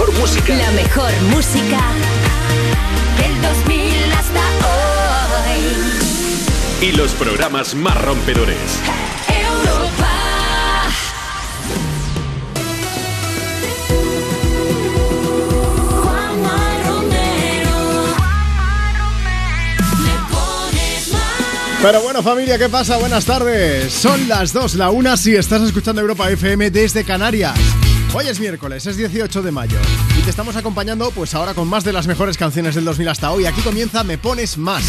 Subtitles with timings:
[0.00, 0.54] mejor música.
[0.56, 1.80] La mejor música
[3.18, 4.40] del 2000 hasta
[5.50, 5.58] hoy.
[6.88, 8.56] Y los programas más rompedores.
[9.28, 10.08] Europa.
[16.02, 17.78] Juanma Romero.
[19.98, 21.82] Me pones más.
[21.82, 22.96] Pero bueno, familia, ¿qué pasa?
[22.96, 23.92] Buenas tardes.
[23.92, 27.58] Son las 2, la 1 si estás escuchando Europa FM desde Canarias.
[28.12, 29.78] Hoy es miércoles, es 18 de mayo
[30.18, 33.30] y te estamos acompañando pues ahora con más de las mejores canciones del 2000 hasta
[33.30, 33.46] hoy.
[33.46, 34.82] Aquí comienza Me Pones Más.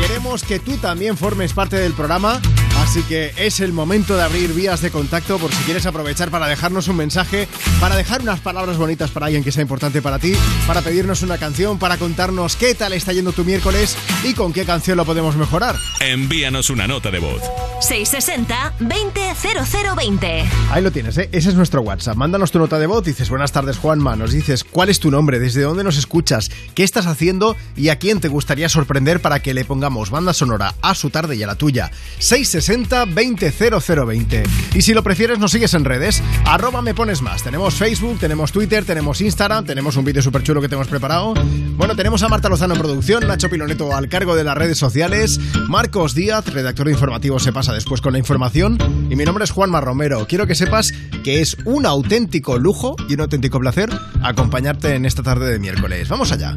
[0.00, 2.40] Queremos que tú también formes parte del programa,
[2.80, 6.48] así que es el momento de abrir vías de contacto por si quieres aprovechar para
[6.48, 7.48] dejarnos un mensaje,
[7.80, 10.32] para dejar unas palabras bonitas para alguien que sea importante para ti,
[10.66, 14.64] para pedirnos una canción, para contarnos qué tal está yendo tu miércoles y con qué
[14.64, 15.76] canción lo podemos mejorar.
[16.00, 17.42] Envíanos una nota de voz.
[17.80, 20.44] 660 200020.
[20.70, 21.28] Ahí lo tienes, ¿eh?
[21.32, 22.16] ese es nuestro WhatsApp.
[22.16, 25.38] Mándanos tu nota de voz, dices buenas tardes Juanma, nos dices cuál es tu nombre,
[25.38, 29.54] desde dónde nos escuchas, qué estás haciendo y a quién te gustaría sorprender para que
[29.54, 31.90] le pongamos banda sonora a su tarde y a la tuya.
[32.18, 34.42] 660 200020.
[34.74, 37.42] Y si lo prefieres nos sigues en redes, arroba me pones más.
[37.42, 41.34] Tenemos Facebook, tenemos Twitter, tenemos Instagram, tenemos un vídeo súper chulo que te hemos preparado.
[41.76, 45.40] Bueno, tenemos a Marta Lozano en producción, Nacho Piloneto al cargo de las redes sociales,
[45.68, 48.78] Marcos Díaz, redactor de informativo, se pasa después con la información.
[49.10, 50.26] Y mi nombre es Juanma Romero.
[50.28, 50.92] Quiero que sepas
[51.24, 53.90] que es un auténtico lujo y un auténtico placer
[54.22, 56.08] acompañarte en esta tarde de miércoles.
[56.08, 56.56] Vamos allá.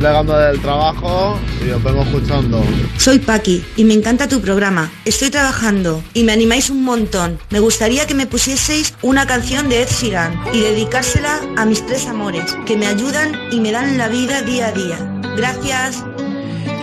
[0.00, 2.64] plegando del trabajo y os vengo escuchando.
[2.96, 4.90] Soy Paqui y me encanta tu programa.
[5.04, 7.38] Estoy trabajando y me animáis un montón.
[7.50, 12.06] Me gustaría que me pusieseis una canción de Ed Sheeran y dedicársela a mis tres
[12.06, 14.98] amores que me ayudan y me dan la vida día a día.
[15.36, 16.02] Gracias.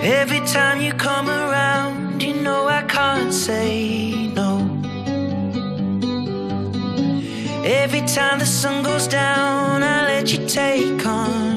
[0.03, 4.61] Every time you come around, you know I can't say no.
[7.65, 11.56] Every time the sun goes down, I let you take on.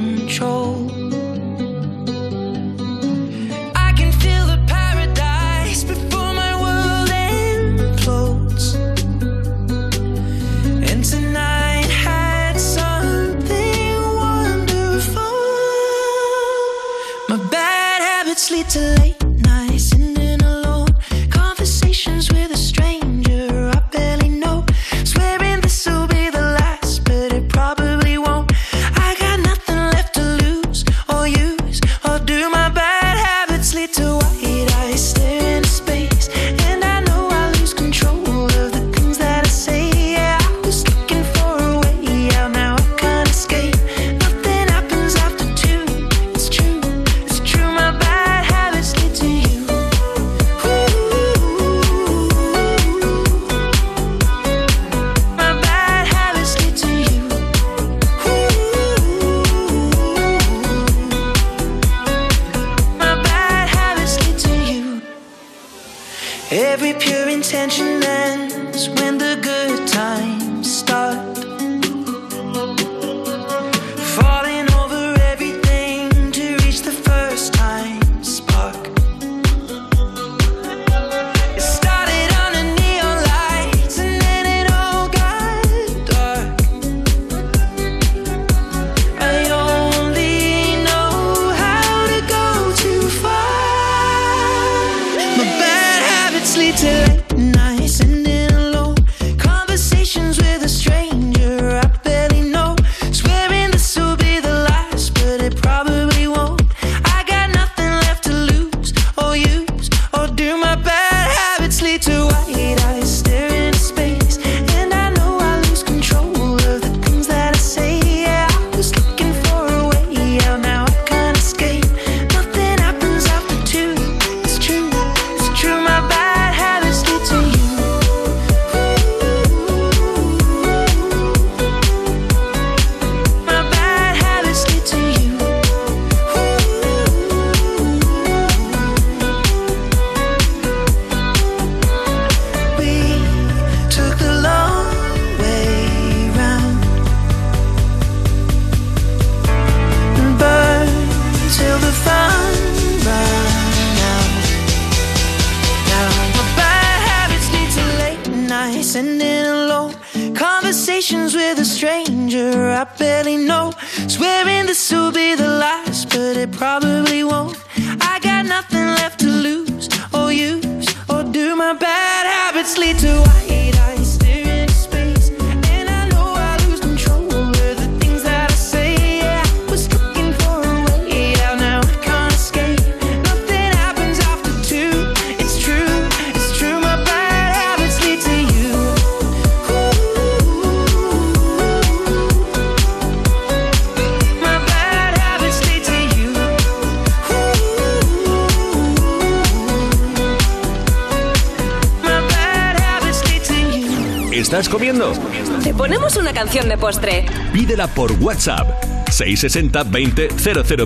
[207.88, 210.28] Por WhatsApp 660 20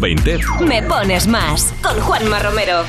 [0.01, 0.39] 0020.
[0.67, 2.85] Me pones más con Juanma Romero.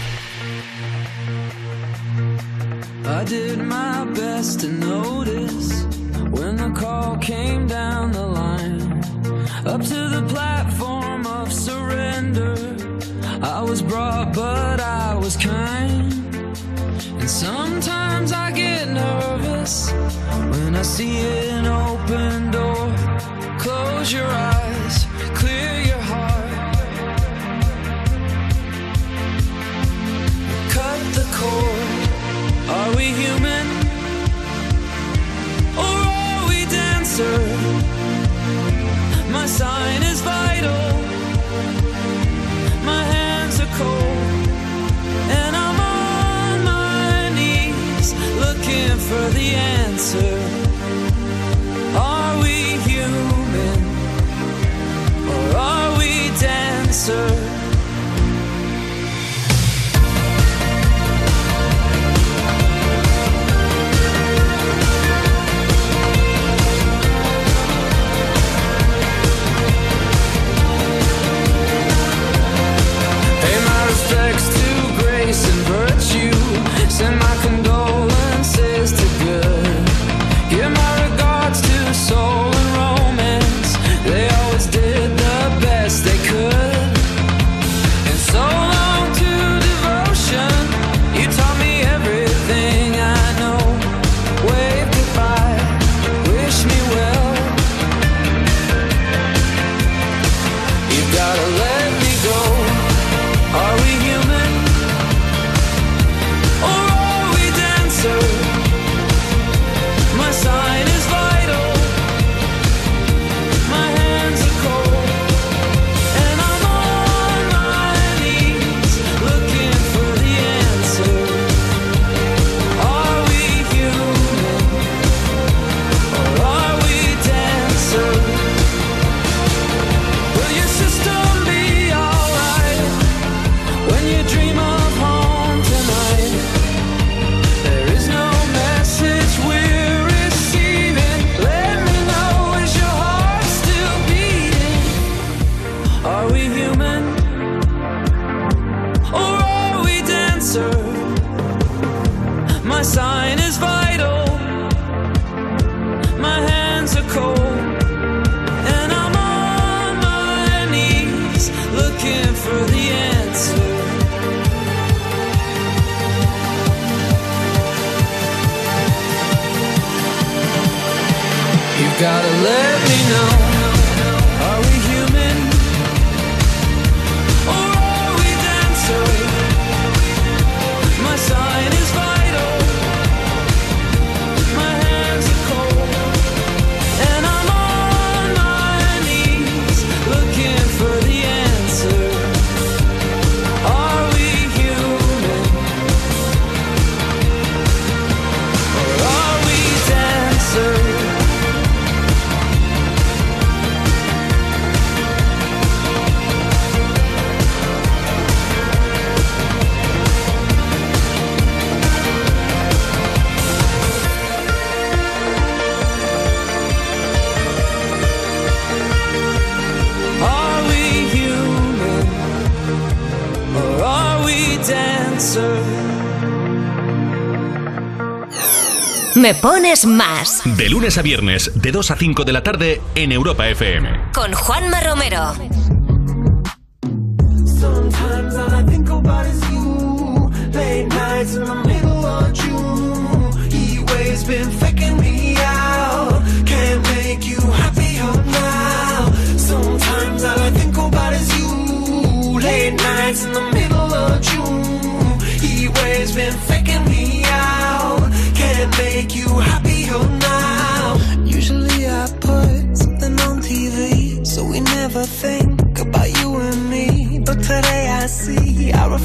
[229.76, 230.42] quieres más.
[230.58, 234.12] De lunes a viernes, de 2 a 5 de la tarde en Europa FM.
[234.14, 235.34] Con Juanma Romero.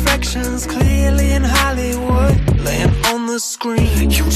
[0.00, 4.11] reflections clearly in Hollywood, laying on the screen.
[4.11, 4.29] You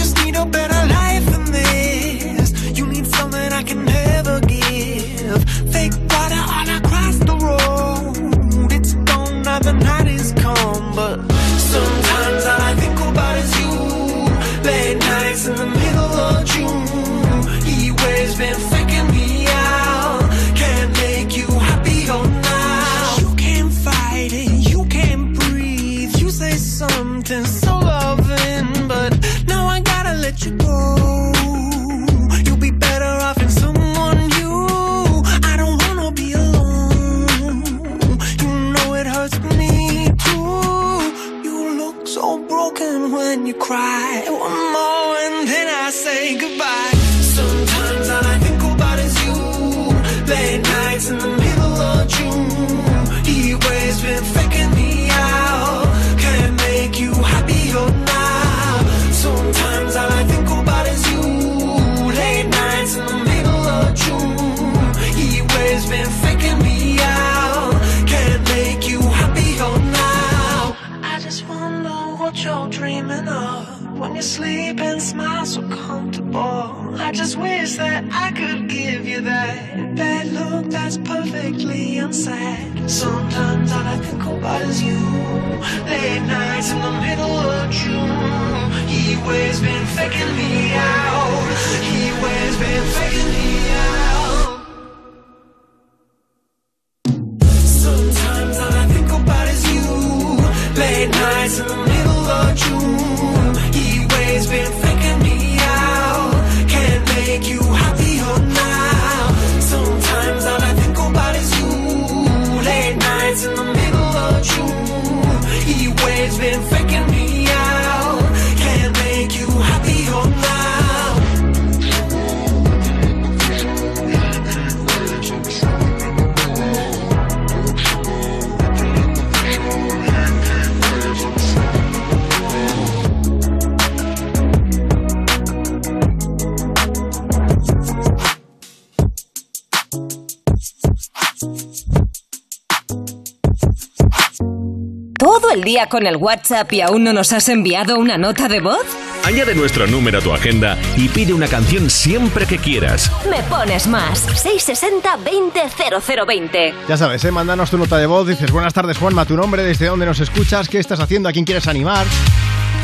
[145.94, 148.84] trabajo en el WhatsApp y aún no nos has enviado una nota de voz?
[149.24, 153.10] Añade nuestro número a tu agenda y pide una canción siempre que quieras.
[153.30, 154.26] Me pones más.
[154.44, 156.74] 660-200020.
[156.88, 157.30] Ya sabes, ¿eh?
[157.30, 158.26] mándanos tu nota de voz.
[158.26, 161.44] Dices, buenas tardes Juanma, tu nombre, desde dónde nos escuchas, qué estás haciendo, a quién
[161.44, 162.06] quieres animar.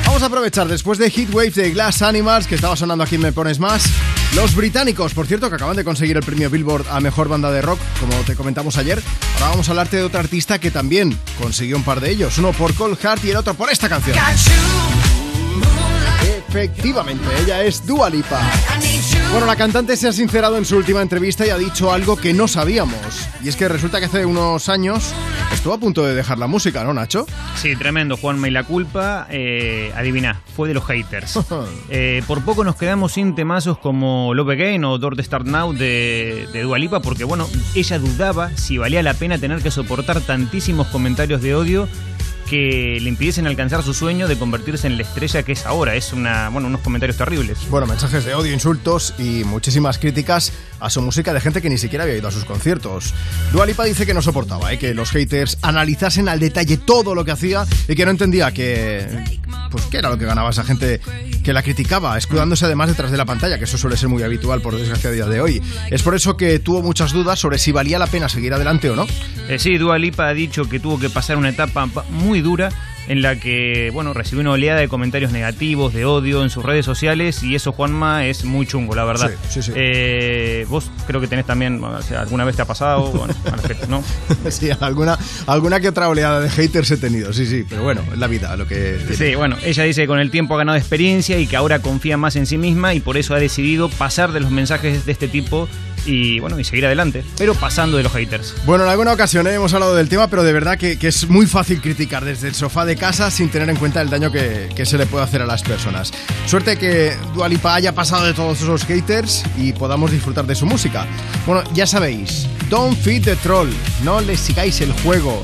[0.07, 3.61] Vamos a aprovechar después de Heatwave de Glass Animals, que estaba sonando aquí Me Pones
[3.61, 3.85] Más.
[4.35, 7.63] Los británicos, por cierto, que acaban de conseguir el premio Billboard a mejor banda de
[7.63, 9.01] rock, como te comentamos ayer,
[9.41, 12.37] Ahora vamos a hablarte de otro artista que también consiguió un par de ellos.
[12.37, 14.15] Uno por Cold Heart y el otro por esta canción.
[16.47, 18.39] Efectivamente, ella es Dua Lipa.
[19.31, 22.35] Bueno, la cantante se ha sincerado en su última entrevista y ha dicho algo que
[22.35, 22.99] no sabíamos.
[23.43, 25.15] Y es que resulta que hace unos años
[25.61, 27.27] estuvo a punto de dejar la música, ¿no, Nacho?
[27.55, 28.49] Sí, tremendo, Juanma.
[28.49, 31.39] Y la culpa, eh, adivina, fue de los haters.
[31.93, 35.73] Eh, por poco nos quedamos sin temazos como Love Again o Door to Start Now
[35.73, 40.21] de, de Dua Lipa, porque bueno, ella dudaba si valía la pena tener que soportar
[40.21, 41.89] tantísimos comentarios de odio
[42.51, 45.95] que le impidiesen alcanzar su sueño de convertirse en la estrella que es ahora.
[45.95, 47.59] Es una, bueno, unos comentarios terribles.
[47.71, 51.79] Bueno, mensajes de odio, insultos y muchísimas críticas a su música de gente que ni
[51.79, 53.15] siquiera había ido a sus conciertos.
[53.53, 54.79] Dua Lipa dice que no soportaba ¿eh?
[54.79, 59.39] que los haters analizasen al detalle todo lo que hacía y que no entendía que
[59.71, 61.01] pues qué era lo que ganaba esa gente
[61.45, 64.61] que la criticaba, escudándose además detrás de la pantalla, que eso suele ser muy habitual
[64.61, 65.63] por desgracia a día de hoy.
[65.91, 68.97] Es por eso que tuvo muchas dudas sobre si valía la pena seguir adelante o
[68.97, 69.07] no.
[69.49, 72.05] Eh, sí, Dua Lipa ha dicho que tuvo que pasar una etapa pa-
[72.41, 72.71] muy dura
[73.09, 76.85] en la que, bueno, recibió una oleada de comentarios negativos, de odio en sus redes
[76.85, 79.31] sociales y eso, Juanma, es muy chungo, la verdad.
[79.49, 79.73] Sí, sí, sí.
[79.75, 83.35] Eh, vos creo que tenés también, o sea, alguna vez te ha pasado, bueno,
[83.89, 84.05] ¿no?
[84.51, 88.19] sí, alguna, alguna que otra oleada de haters he tenido, sí, sí, pero bueno, es
[88.19, 88.99] la vida lo que...
[89.17, 92.17] Sí, bueno, ella dice que con el tiempo ha ganado experiencia y que ahora confía
[92.17, 95.27] más en sí misma y por eso ha decidido pasar de los mensajes de este
[95.27, 95.69] tipo
[96.07, 98.55] y, bueno, y seguir adelante, pero pasando de los haters.
[98.65, 101.47] Bueno, en alguna ocasión eh, hemos hablado del tema, pero de verdad que, es muy
[101.47, 104.87] fácil criticar desde el sofá de casa sin tener en cuenta el daño que, que
[104.87, 106.13] se le puede hacer a las personas.
[106.47, 111.07] Suerte que Dualipa haya pasado de todos esos haters y podamos disfrutar de su música.
[111.47, 113.69] Bueno, ya sabéis, don't feed the troll,
[114.05, 115.43] no le sigáis el juego.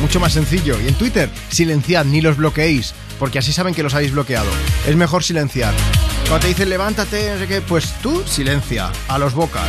[0.00, 0.76] Mucho más sencillo.
[0.80, 4.50] Y en Twitter, silenciad, ni los bloqueéis, porque así saben que los habéis bloqueado.
[4.86, 5.72] Es mejor silenciar.
[6.28, 9.64] Cuando te dicen levántate, no sé qué, pues tú silencia, a los bocas.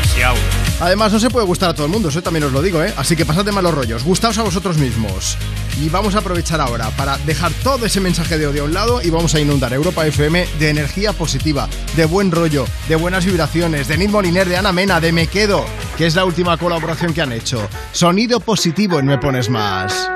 [0.81, 2.91] Además, no se puede gustar a todo el mundo, eso también os lo digo, ¿eh?
[2.97, 5.37] Así que pasad de malos rollos, gustaos a vosotros mismos.
[5.79, 9.03] Y vamos a aprovechar ahora para dejar todo ese mensaje de odio a un lado
[9.03, 13.87] y vamos a inundar Europa FM de energía positiva, de buen rollo, de buenas vibraciones,
[13.87, 15.63] de Nid Moliner, de Ana Mena, de Me Quedo,
[15.95, 17.69] que es la última colaboración que han hecho.
[17.91, 20.09] Sonido positivo en Me Pones Más.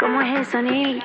[0.00, 1.04] ¿Cómo es eso, Nick?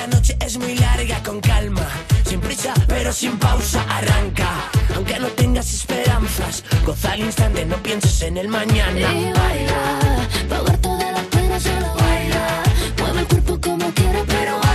[0.00, 1.86] La noche es muy larga, con calma,
[2.24, 3.82] sin prisa, pero sin pausa.
[3.88, 4.48] Arranca,
[4.94, 8.98] aunque no tengas esperanzas, goza al instante, no pienses en el mañana.
[8.98, 12.62] Y baila, pagar todas las penas, solo baila.
[12.98, 14.69] Mueve el cuerpo como quiera, pero.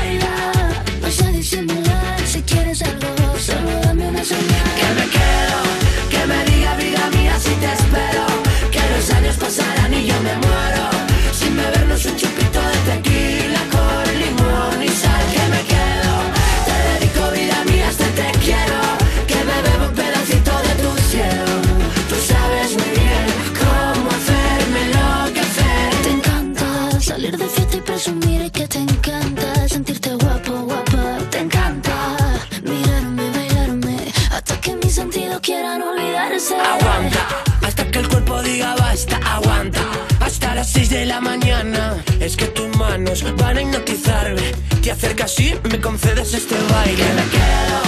[36.52, 37.28] Aguanta,
[37.66, 39.82] hasta que el cuerpo diga basta, aguanta.
[40.20, 44.52] Hasta las 6 de la mañana, es que tus manos van a hipnotizarme.
[44.84, 46.96] Te acercas y me concedes este baile.
[46.98, 47.80] Que me quedo,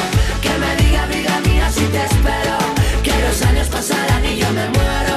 [0.41, 2.57] que me diga vida mía si te espero.
[3.03, 5.16] Que los años pasarán y yo me muero.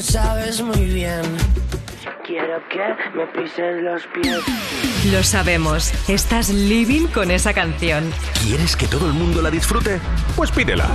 [0.00, 1.20] Lo sabes muy bien
[2.26, 2.78] Quiero que
[3.18, 4.38] me pisen los pies.
[5.12, 8.10] Lo sabemos, estás living con esa canción.
[8.44, 10.00] ¿Quieres que todo el mundo la disfrute?
[10.36, 10.86] Pues pídela.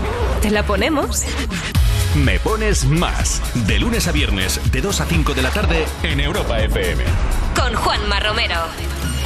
[0.41, 1.23] ¿Te la ponemos?
[2.15, 3.41] Me pones más.
[3.67, 7.03] De lunes a viernes, de 2 a 5 de la tarde, en Europa FM.
[7.53, 8.55] Con Juanma Romero.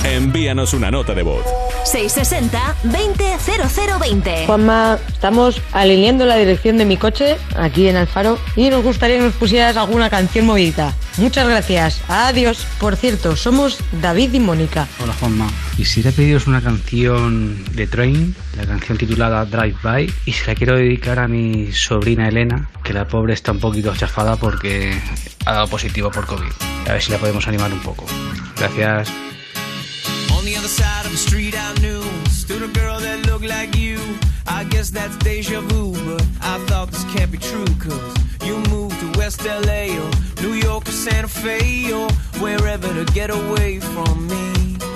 [0.04, 1.46] Envíanos una nota de voz.
[1.86, 4.46] 660-200020.
[4.46, 9.24] Juanma, estamos alineando la dirección de mi coche aquí en Alfaro y nos gustaría que
[9.24, 10.94] nos pusieras alguna canción movidita.
[11.18, 12.02] Muchas gracias.
[12.08, 12.66] Adiós.
[12.80, 14.88] Por cierto, somos David y Mónica.
[15.04, 20.48] Hola Juanma, quisiera pediros una canción de Train, la canción titulada Drive By, y se
[20.48, 24.98] la quiero dedicar a mi sobrina Elena, que la pobre está un poquito chafada porque
[25.46, 26.52] ha dado positivo por COVID.
[26.88, 28.06] A ver si la podemos animar un poco.
[28.58, 29.10] Gracias.
[30.50, 34.00] The other side of the street I knew stood a girl that looked like you.
[34.48, 37.68] I guess that's deja vu, but I thought this can't be true.
[37.78, 40.10] Cause you moved to West LA or
[40.42, 42.10] New York or Santa Fe or
[42.42, 44.89] wherever to get away from me.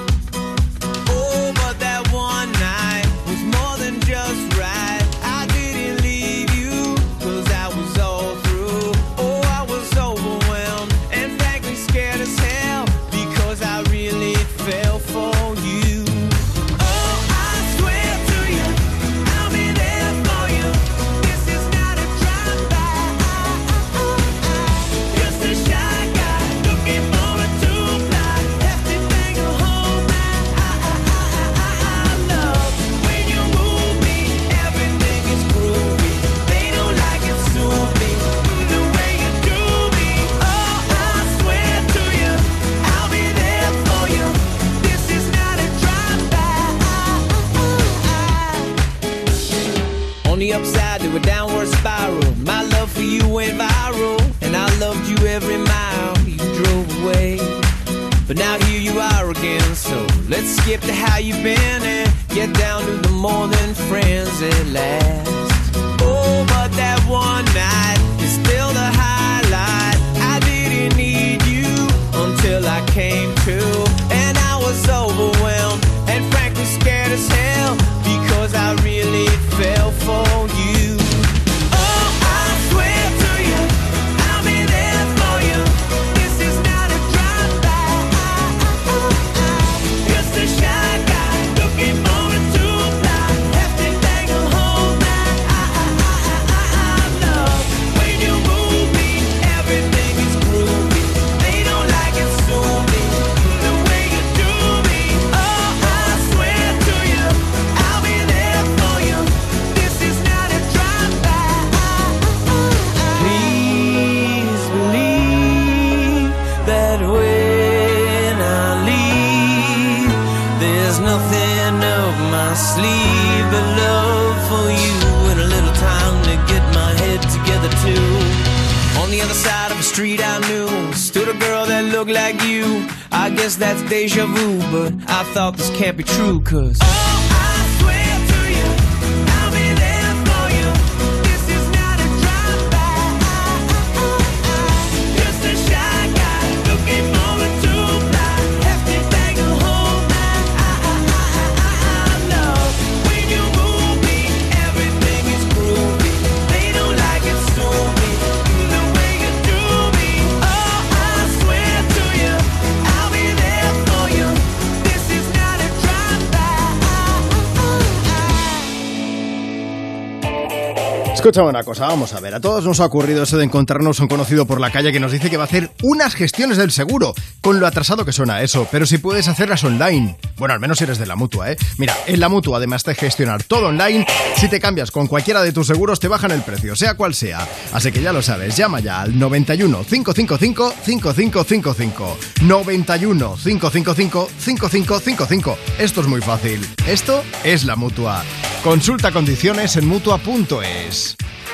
[171.34, 172.36] Escúchame una cosa, vamos a ver.
[172.36, 175.12] A todos nos ha ocurrido eso de encontrarnos un conocido por la calle que nos
[175.12, 178.68] dice que va a hacer unas gestiones del seguro, con lo atrasado que suena eso,
[178.72, 180.16] pero si puedes hacerlas online.
[180.38, 181.58] Bueno, al menos si eres de la mutua, ¿eh?
[181.80, 185.52] Mira, en la mutua, además de gestionar todo online, si te cambias con cualquiera de
[185.52, 187.48] tus seguros, te bajan el precio, sea cual sea.
[187.72, 192.18] Así que ya lo sabes, llama ya al 91 555 5555.
[192.44, 195.58] 91 555 5555.
[195.80, 196.64] Esto es muy fácil.
[196.86, 198.22] Esto es la mutua.
[198.64, 201.18] Consulta condiciones en mutua.es.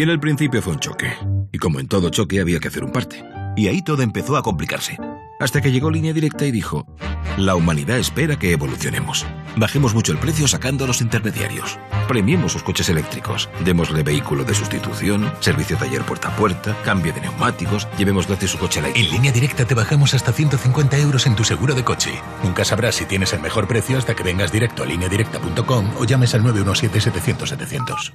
[0.00, 1.12] Y en el principio fue un choque.
[1.52, 3.22] Y como en todo choque había que hacer un parte.
[3.54, 4.96] Y ahí todo empezó a complicarse.
[5.38, 6.86] Hasta que llegó Línea Directa y dijo,
[7.36, 9.26] la humanidad espera que evolucionemos.
[9.56, 11.78] Bajemos mucho el precio sacando a los intermediarios.
[12.08, 13.50] Premiemos sus coches eléctricos.
[13.62, 18.58] Démosle vehículo de sustitución, servicio taller puerta a puerta, cambio de neumáticos, llevemos gratis su
[18.58, 19.06] coche eléctrico.
[19.06, 22.22] En línea directa te bajamos hasta 150 euros en tu seguro de coche.
[22.42, 26.34] Nunca sabrás si tienes el mejor precio hasta que vengas directo a lineadirecta.com o llames
[26.34, 28.12] al 917-700-700.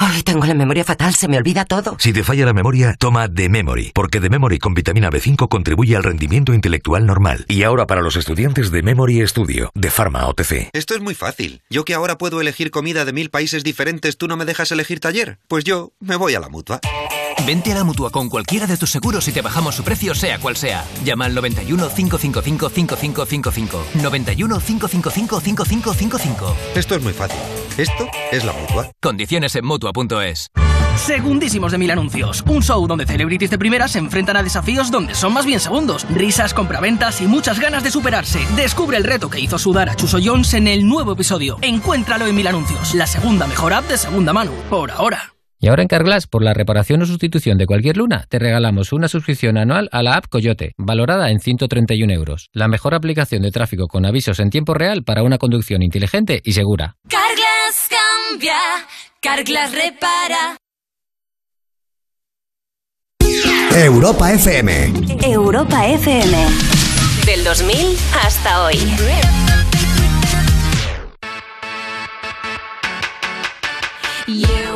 [0.00, 1.96] Ay, tengo la memoria fatal, se me olvida todo.
[1.98, 5.96] Si te falla la memoria, toma The Memory, porque The Memory con vitamina B5 contribuye
[5.96, 7.44] al rendimiento intelectual normal.
[7.48, 10.70] Y ahora para los estudiantes de Memory Studio, de Pharma OTC.
[10.72, 11.62] Esto es muy fácil.
[11.68, 15.00] Yo que ahora puedo elegir comida de mil países diferentes, ¿tú no me dejas elegir
[15.00, 15.40] taller?
[15.48, 16.80] Pues yo me voy a la mutua.
[17.46, 20.38] Vente a la mutua con cualquiera de tus seguros y te bajamos su precio, sea
[20.38, 20.84] cual sea.
[21.04, 23.84] Llama al 91 555 5555.
[24.02, 26.56] 91 555 5555.
[26.74, 27.38] Esto es muy fácil.
[27.76, 28.90] Esto es la mutua.
[29.00, 30.48] Condiciones en mutua.es.
[30.96, 32.42] Segundísimos de mil anuncios.
[32.48, 36.06] Un show donde celebrities de primera se enfrentan a desafíos donde son más bien segundos.
[36.10, 38.40] Risas, compraventas y muchas ganas de superarse.
[38.56, 41.58] Descubre el reto que hizo sudar a Chuso Jones en el nuevo episodio.
[41.62, 44.50] Encuéntralo en Mil Anuncios, la segunda mejor app de segunda mano.
[44.68, 45.37] Por ahora.
[45.60, 49.08] Y ahora en Carglass, por la reparación o sustitución de cualquier luna, te regalamos una
[49.08, 52.48] suscripción anual a la app Coyote, valorada en 131 euros.
[52.52, 56.52] La mejor aplicación de tráfico con avisos en tiempo real para una conducción inteligente y
[56.52, 56.94] segura.
[57.08, 58.56] Carglass cambia,
[59.20, 60.56] Carglass repara.
[63.74, 64.92] Europa FM.
[65.24, 66.36] Europa FM.
[67.26, 67.76] Del 2000
[68.24, 68.78] hasta hoy.
[74.28, 74.67] You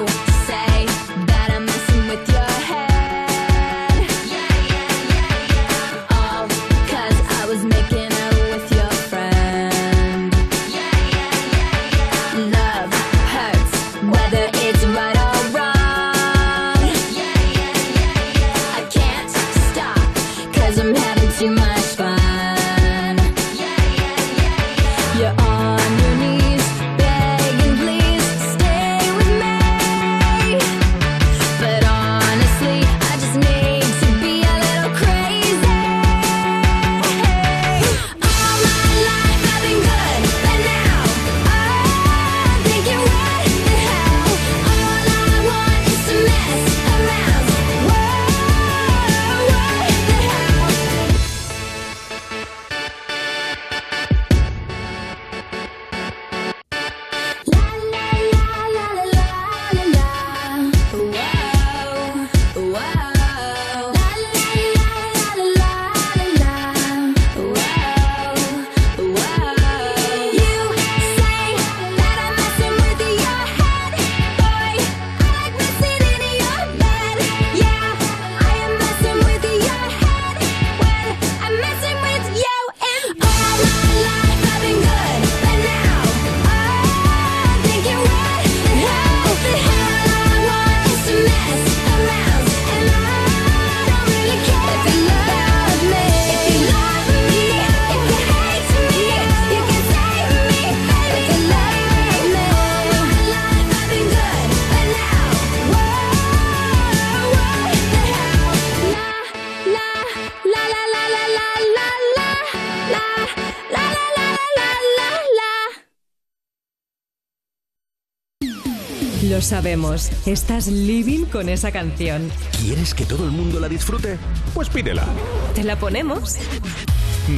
[119.73, 122.31] sabemos, estás living con esa canción.
[122.61, 124.19] ¿Quieres que todo el mundo la disfrute?
[124.53, 125.07] Pues pídela.
[125.55, 126.37] ¿Te la ponemos?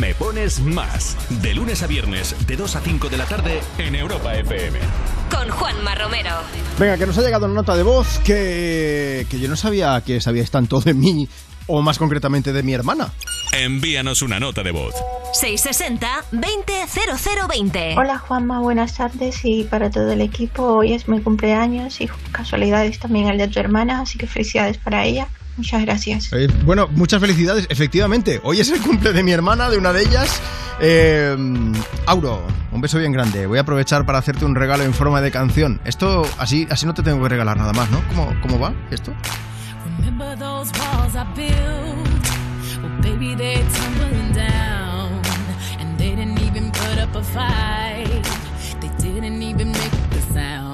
[0.00, 1.16] Me pones más.
[1.42, 4.80] De lunes a viernes, de 2 a 5 de la tarde, en Europa FM.
[5.30, 6.30] Con Juanma Romero.
[6.76, 10.20] Venga, que nos ha llegado una nota de voz que, que yo no sabía que
[10.20, 11.28] sabíais tanto de mí,
[11.68, 13.12] o más concretamente de mi hermana.
[13.52, 14.92] Envíanos una nota de voz.
[15.34, 17.96] 660-200020.
[17.96, 22.98] Hola Juanma, buenas tardes y para todo el equipo hoy es mi cumpleaños y casualidades
[22.98, 25.26] también el de tu hermana, así que felicidades para ella.
[25.56, 26.32] Muchas gracias.
[26.32, 27.66] Eh, bueno, muchas felicidades.
[27.70, 30.40] Efectivamente, hoy es el cumple de mi hermana, de una de ellas.
[30.80, 31.36] Eh,
[32.06, 33.46] Auro, un beso bien grande.
[33.46, 35.80] Voy a aprovechar para hacerte un regalo en forma de canción.
[35.84, 38.02] Esto, así, así no te tengo que regalar nada más, ¿no?
[38.08, 39.14] ¿Cómo, cómo va esto?
[46.04, 48.24] They didn't even put up a fight.
[48.80, 50.73] They didn't even make a sound.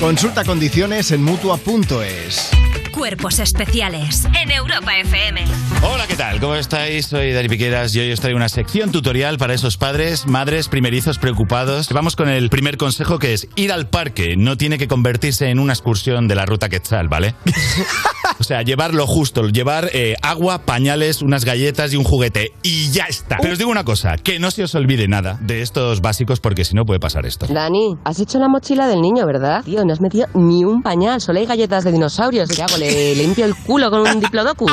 [0.00, 2.50] Consulta condiciones en mutua.es.
[2.92, 5.44] Cuerpos especiales en Europa FM.
[5.82, 6.38] Hola, ¿qué tal?
[6.40, 7.06] ¿Cómo estáis?
[7.06, 11.18] Soy Dani Piqueras y hoy os traigo una sección tutorial para esos padres, madres, primerizos
[11.18, 11.88] preocupados.
[11.88, 14.36] Vamos con el primer consejo que es ir al parque.
[14.36, 17.34] No tiene que convertirse en una excursión de la ruta Quetzal, ¿vale?
[18.38, 22.52] o sea, llevar lo justo, llevar eh, agua, pañales, unas galletas y un juguete.
[22.62, 23.38] Y ya está.
[23.40, 26.64] Pero os digo una cosa, que no se os olvide nada de estos básicos porque
[26.64, 27.46] si no puede pasar esto.
[27.46, 29.64] Dani, has hecho la mochila del niño, ¿verdad?
[29.64, 32.50] Tío, no has metido ni un pañal, solo hay galletas de dinosaurios.
[32.50, 32.81] ¿Qué hago?
[32.90, 34.72] ¿Le limpio el culo con un diplodocus?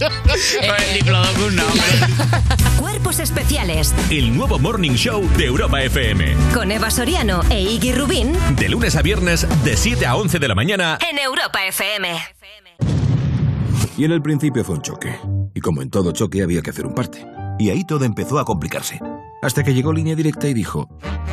[0.00, 1.64] el diplodocus no,
[2.80, 6.34] Cuerpos especiales El nuevo Morning Show de Europa FM.
[6.54, 10.48] con Eva Soriano e Iggy Rubín De lunes a viernes, de 7 a 11 de
[10.48, 10.98] la mañana.
[11.10, 12.08] en Europa FM.
[13.98, 15.14] Y en el principio fue un choque.
[15.54, 17.24] Y como en todo choque había que hacer un parte.
[17.58, 19.00] Y ahí todo empezó a complicarse.
[19.42, 20.88] Hasta que llegó línea directa y dijo,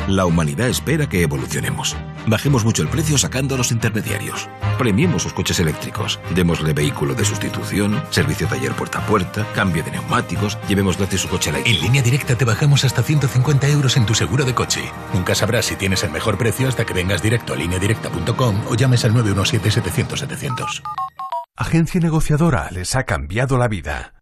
[0.06, 1.96] la humanidad espera que evolucionemos.
[2.26, 4.48] Bajemos mucho el precio sacando a los intermediarios.
[4.78, 6.20] Premiemos sus coches eléctricos.
[6.34, 11.28] Démosle vehículo de sustitución, servicio taller puerta a puerta, cambio de neumáticos, llevemos gratis su
[11.28, 11.78] coche eléctrico.
[11.78, 14.82] En línea directa te bajamos hasta 150 euros en tu seguro de coche.
[15.14, 19.04] Nunca sabrás si tienes el mejor precio hasta que vengas directo a lineadirecta.com o llames
[19.04, 20.82] al 917-700-700.
[21.56, 24.21] Agencia negociadora les ha cambiado la vida.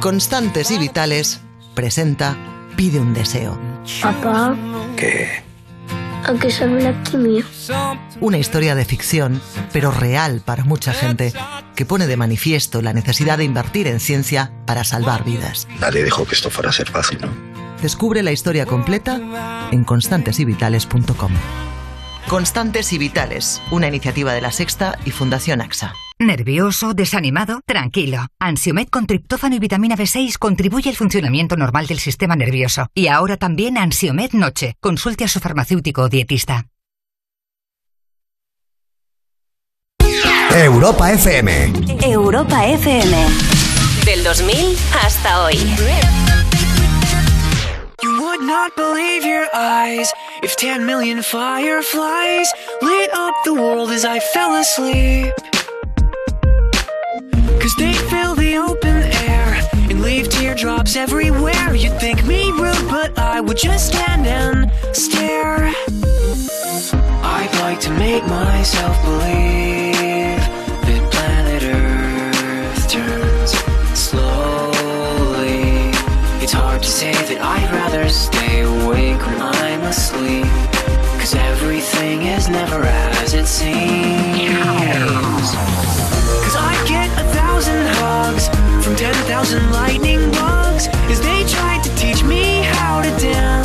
[0.00, 1.42] Constantes y Vitales
[1.74, 2.34] presenta
[2.74, 3.60] Pide un deseo.
[4.00, 4.56] Papá,
[4.96, 5.28] ¿Qué?
[6.24, 7.44] ¿a qué sabe la quimio?
[8.20, 9.42] Una historia de ficción,
[9.74, 11.34] pero real para mucha gente,
[11.76, 15.68] que pone de manifiesto la necesidad de invertir en ciencia para salvar vidas.
[15.80, 17.28] Nadie dijo que esto fuera a ser fácil, ¿no?
[17.82, 21.32] Descubre la historia completa en constantesyvitales.com.
[22.26, 25.92] Constantes y Vitales, una iniciativa de la Sexta y Fundación AXA.
[26.20, 26.92] ¿Nervioso?
[26.92, 27.62] ¿Desanimado?
[27.64, 28.26] Tranquilo.
[28.38, 32.88] Ansiomed con triptófano y vitamina B6 contribuye al funcionamiento normal del sistema nervioso.
[32.94, 34.74] Y ahora también Ansiomed Noche.
[34.80, 36.66] Consulte a su farmacéutico o dietista.
[40.54, 41.72] Europa FM.
[42.02, 43.16] Europa FM.
[44.04, 45.56] Del 2000 hasta hoy.
[48.02, 50.12] You would not believe your eyes
[50.42, 52.52] if 10 million fireflies
[52.82, 55.32] lit up the world as I fell asleep.
[60.60, 61.74] Teardrops everywhere.
[61.74, 65.72] You'd think me rude, but I would just stand and stare.
[67.22, 70.36] I'd like to make myself believe
[70.86, 73.52] that planet Earth turns
[73.98, 75.92] slowly.
[76.42, 80.44] It's hard to say that I'd rather stay awake when I'm asleep.
[81.18, 83.88] Cause everything is never as it seems.
[86.44, 91.94] Cause I get a thousand hugs from ten thousand lightning bugs as they tried to
[91.94, 93.59] teach me how to dance.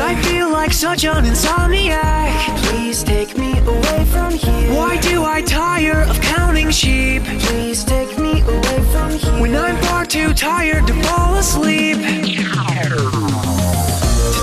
[0.00, 2.32] I feel like such an insomniac.
[2.64, 4.74] Please take me away from here.
[4.74, 7.22] Why do I tire of counting sheep?
[7.24, 9.40] Please take me away from here.
[9.40, 11.98] When I'm far too tired to fall asleep.
[11.98, 12.02] To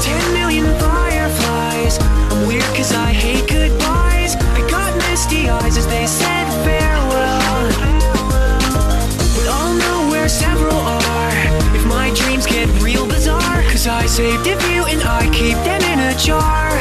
[0.03, 1.97] 10 million fireflies.
[2.31, 4.35] I'm weird cause I hate goodbyes.
[4.35, 7.71] I got misty eyes as they said farewell.
[9.35, 13.47] But I'll know where several are if my dreams get real bizarre.
[14.07, 14.76] saved a few and
[15.19, 16.76] I keep them in a jar.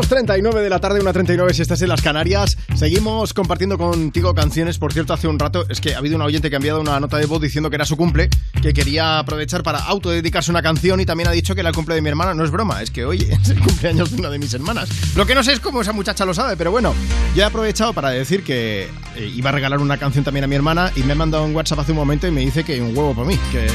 [0.00, 2.56] 2.39 de la tarde, 1.39 si estás en las Canarias.
[2.74, 4.78] Seguimos compartiendo contigo canciones.
[4.78, 6.98] Por cierto, hace un rato es que ha habido una oyente que ha enviado una
[6.98, 8.30] nota de voz diciendo que era su cumple,
[8.62, 11.96] que quería aprovechar para autodedicarse una canción y también ha dicho que era el cumple
[11.96, 12.32] de mi hermana.
[12.32, 14.88] No es broma, es que hoy es el cumpleaños de una de mis hermanas.
[15.16, 16.94] Lo que no sé es cómo esa muchacha lo sabe, pero bueno,
[17.36, 20.54] yo he aprovechado para decir que eh, iba a regalar una canción también a mi
[20.54, 22.96] hermana y me ha mandado un WhatsApp hace un momento y me dice que un
[22.96, 23.66] huevo para mí, que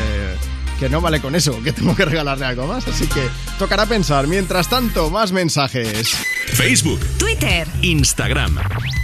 [0.80, 2.88] que no vale con eso, que tengo que regalarle algo más.
[2.88, 4.28] Así que tocará pensar.
[4.28, 6.10] Mientras tanto, más mensajes.
[6.48, 8.58] Facebook, Twitter, Instagram.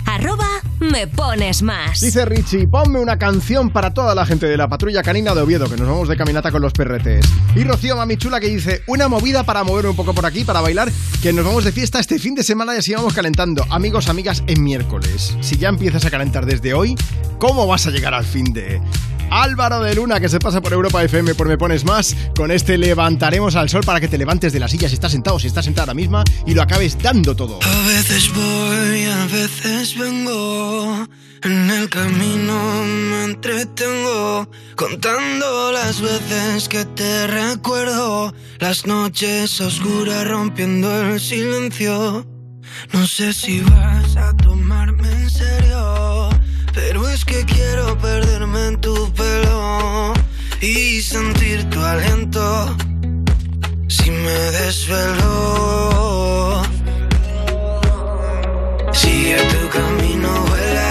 [0.05, 2.01] arroba me pones más.
[2.01, 5.69] Dice Richie, ponme una canción para toda la gente de la patrulla canina de Oviedo,
[5.69, 7.23] que nos vamos de caminata con los perretes.
[7.55, 10.91] Y Rocío Mamichula que dice, una movida para mover un poco por aquí, para bailar,
[11.21, 13.63] que nos vamos de fiesta este fin de semana y así vamos calentando.
[13.69, 15.37] Amigos, amigas, en miércoles.
[15.41, 16.95] Si ya empiezas a calentar desde hoy,
[17.37, 18.81] ¿cómo vas a llegar al fin de...?
[19.31, 22.15] Álvaro de Luna, que se pasa por Europa FM por Me Pones Más.
[22.35, 25.39] Con este levantaremos al sol para que te levantes de la silla si estás sentado,
[25.39, 27.59] si estás sentada ahora misma y lo acabes dando todo.
[27.63, 31.07] A veces voy, a veces vengo.
[31.43, 38.33] En el camino me entretengo, contando las veces que te recuerdo.
[38.59, 42.27] Las noches oscuras rompiendo el silencio.
[42.93, 46.29] No sé si vas a tomarme en serio,
[46.73, 50.13] pero es que quiero perderme en tu pelo
[50.61, 52.75] y sentir tu aliento.
[53.87, 56.01] Si me desvelo.
[58.93, 60.90] Sigue tu camino, vuela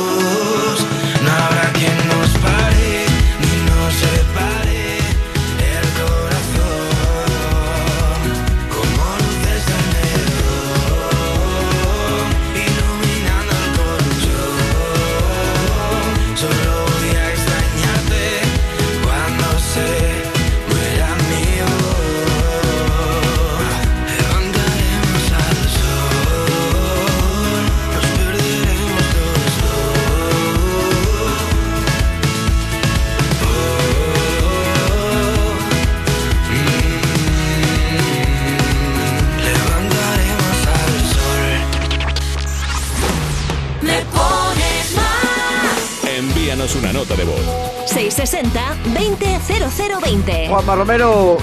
[46.71, 47.41] Envíanos una nota de voz.
[47.87, 50.49] 660-200020.
[50.49, 51.37] Juanma Romero,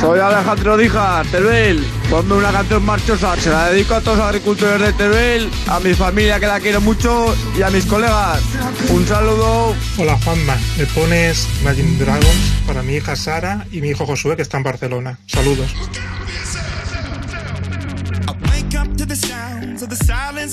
[0.00, 1.84] Soy Alejandro Díjar, Teruel.
[2.10, 3.36] Ponme una canción marchosa.
[3.36, 6.80] Se la dedico a todos los agricultores de Teruel, a mi familia que la quiero
[6.80, 8.42] mucho y a mis colegas.
[8.90, 9.74] Un saludo.
[9.98, 14.42] Hola Juanma, me pones Imagine Dragons para mi hija Sara y mi hijo Josué que
[14.42, 15.18] está en Barcelona.
[15.26, 15.74] Saludos.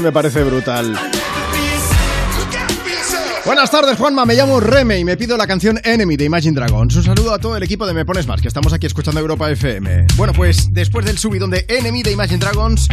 [0.00, 0.96] me parece brutal.
[3.44, 4.24] Buenas tardes, Juanma.
[4.24, 6.94] Me llamo Reme y me pido la canción Enemy de Imagine Dragons.
[6.96, 9.50] Un saludo a todo el equipo de Me Pones Más, que estamos aquí escuchando Europa
[9.50, 10.06] FM.
[10.16, 12.86] Bueno, pues después del subidón de Enemy de Imagine Dragons.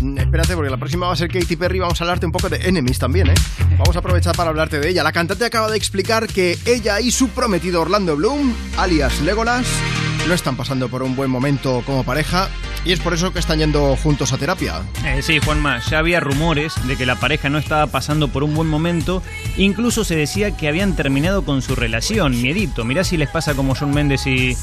[0.00, 1.78] mm, Espérate, porque la próxima va a ser Katy Perry.
[1.78, 3.34] Vamos a hablarte un poco de Enemies también, ¿eh?
[3.78, 5.02] Vamos a aprovechar para hablarte de ella.
[5.04, 9.66] La cantante acaba de explicar que ella y su prometido Orlando Bloom, alias Legolas,
[10.26, 12.48] no están pasando por un buen momento como pareja
[12.84, 14.82] y es por eso que están yendo juntos a terapia.
[15.04, 18.54] Eh, sí, Juanma, ya había rumores de que la pareja no estaba pasando por un
[18.54, 19.22] buen momento.
[19.56, 22.40] Incluso se decía que habían terminado con su relación.
[22.42, 24.56] Miedito, mirá si les pasa como John Méndez y,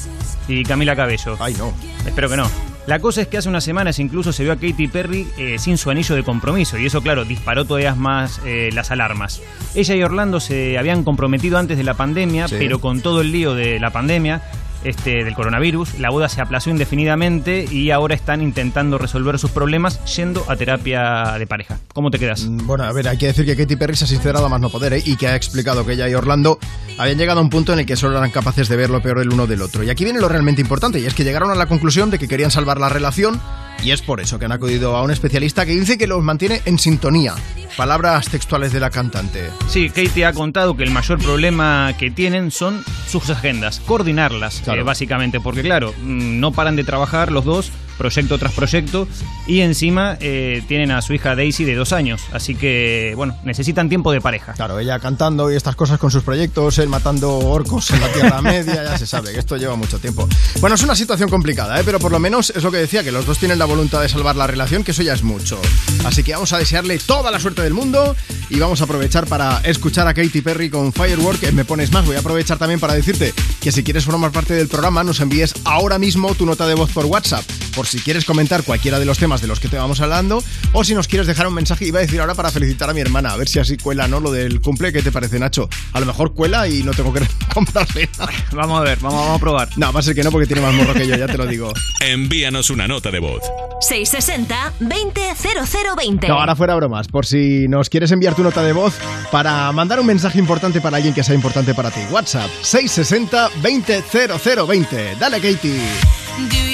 [0.48, 1.36] y Camila Cabello.
[1.40, 1.72] Ay, no.
[2.06, 2.50] Espero que no.
[2.86, 5.78] La cosa es que hace unas semanas incluso se vio a Katy Perry eh, sin
[5.78, 9.40] su anillo de compromiso y eso, claro, disparó todavía más eh, las alarmas.
[9.74, 12.56] Ella y Orlando se habían comprometido antes de la pandemia, Sí.
[12.58, 14.42] pero con todo el lío de la pandemia,
[14.84, 20.02] este, del coronavirus, la boda se aplazó indefinidamente y ahora están intentando resolver sus problemas
[20.16, 21.78] yendo a terapia de pareja.
[21.92, 22.46] ¿Cómo te quedas?
[22.48, 24.70] Bueno, a ver, hay que decir que Katy Perry se ha sincerado a más no
[24.70, 25.02] poder ¿eh?
[25.04, 26.58] y que ha explicado que ella y Orlando
[26.98, 29.18] habían llegado a un punto en el que solo eran capaces de ver lo peor
[29.18, 29.82] el uno del otro.
[29.82, 32.28] Y aquí viene lo realmente importante, y es que llegaron a la conclusión de que
[32.28, 33.40] querían salvar la relación
[33.82, 36.62] y es por eso que han acudido a un especialista que dice que los mantiene
[36.64, 37.34] en sintonía.
[37.76, 39.50] Palabras textuales de la cantante.
[39.68, 44.80] Sí, Katie ha contado que el mayor problema que tienen son sus agendas, coordinarlas, Claro.
[44.82, 49.08] eh, básicamente, porque claro, mm, no paran de trabajar los dos, proyecto tras proyecto,
[49.46, 53.88] y encima eh, tienen a su hija Daisy de dos años, así que, bueno, necesitan
[53.88, 54.52] tiempo de pareja.
[54.52, 58.42] Claro, ella cantando y estas cosas con sus proyectos, él matando orcos en la Tierra
[58.42, 60.28] Media, ya se sabe que esto lleva mucho tiempo.
[60.60, 61.82] Bueno, es una situación complicada, ¿eh?
[61.84, 64.08] pero por lo menos es lo que decía, que los dos tienen la voluntad de
[64.08, 65.60] salvar la relación, que eso ya es mucho.
[66.04, 68.14] Así que vamos a desearle toda la suerte del mundo
[68.50, 71.52] y vamos a aprovechar para escuchar a Katy Perry con Firework.
[71.52, 72.04] Me Pones Más.
[72.04, 75.54] Voy a aprovechar también para decirte que si quieres formar parte del programa, nos envíes
[75.64, 79.18] ahora mismo tu nota de voz por WhatsApp, por si quieres comentar cualquiera de los
[79.18, 81.86] temas de los que te vamos hablando, o si nos quieres dejar un mensaje.
[81.86, 84.20] Iba a decir ahora para felicitar a mi hermana, a ver si así cuela, ¿no?
[84.20, 85.68] Lo del cumple, ¿qué te parece, Nacho?
[85.92, 87.22] A lo mejor cuela y no tengo que
[87.54, 88.08] comprarle.
[88.52, 89.68] Vamos a ver, vamos, vamos a probar.
[89.76, 91.46] No, va a ser que no, porque tiene más morro que yo, ya te lo
[91.46, 91.72] digo.
[92.00, 93.42] Envíanos una nota de voz.
[93.88, 96.28] 660-200020.
[96.28, 98.94] No, ahora fuera bromas, por si nos quieres enviar tu nota de voz
[99.30, 102.00] para mandar un mensaje importante para alguien que sea importante para ti.
[102.10, 105.16] WhatsApp 660 200020.
[105.18, 106.73] Dale, Katie.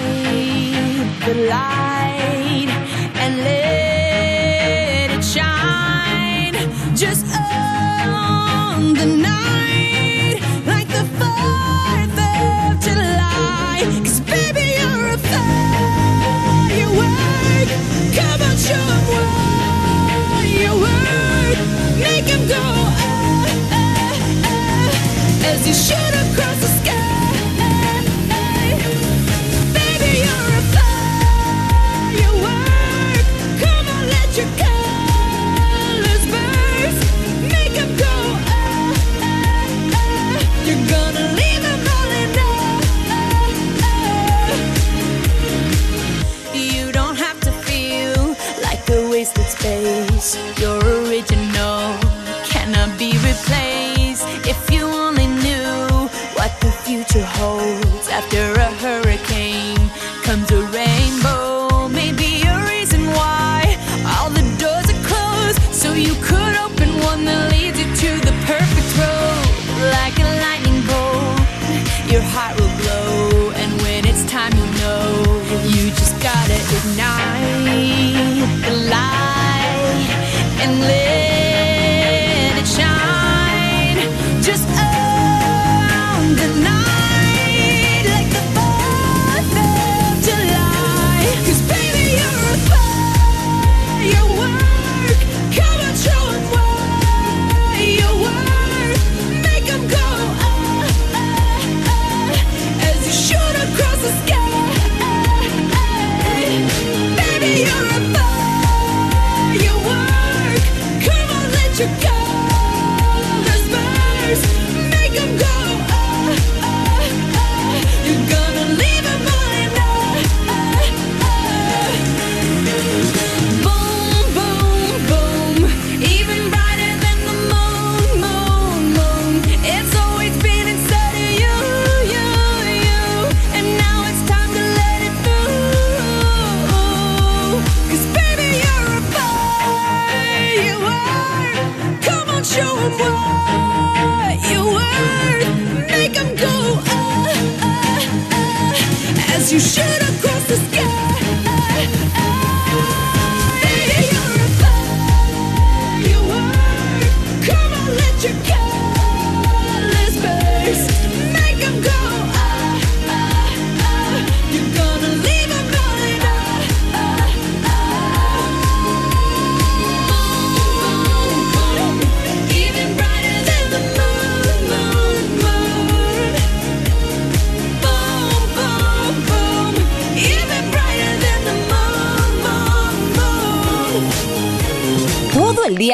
[1.25, 2.00] the light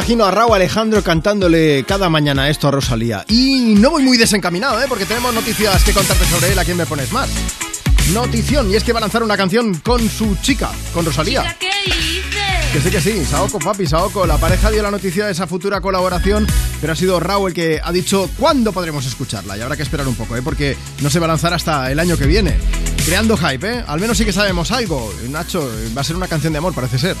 [0.00, 3.22] imagino a Raúl Alejandro cantándole cada mañana esto a Rosalía.
[3.28, 4.86] Y no voy muy desencaminado, ¿eh?
[4.88, 6.58] porque tenemos noticias que contarte sobre él.
[6.58, 7.28] ¿A quién me pones más?
[8.14, 11.54] Notición, y es que va a lanzar una canción con su chica, con Rosalía.
[11.60, 12.30] ¿Qué dices?
[12.72, 14.26] Que sí, que sí, Saoko, papi, Saoko.
[14.26, 16.46] La pareja dio la noticia de esa futura colaboración,
[16.80, 19.58] pero ha sido Raúl el que ha dicho cuándo podremos escucharla.
[19.58, 20.40] Y habrá que esperar un poco, ¿eh?
[20.40, 22.56] porque no se va a lanzar hasta el año que viene.
[23.04, 23.84] Creando hype, ¿eh?
[23.86, 25.12] Al menos sí que sabemos algo.
[25.28, 27.16] Nacho, va a ser una canción de amor, parece ser.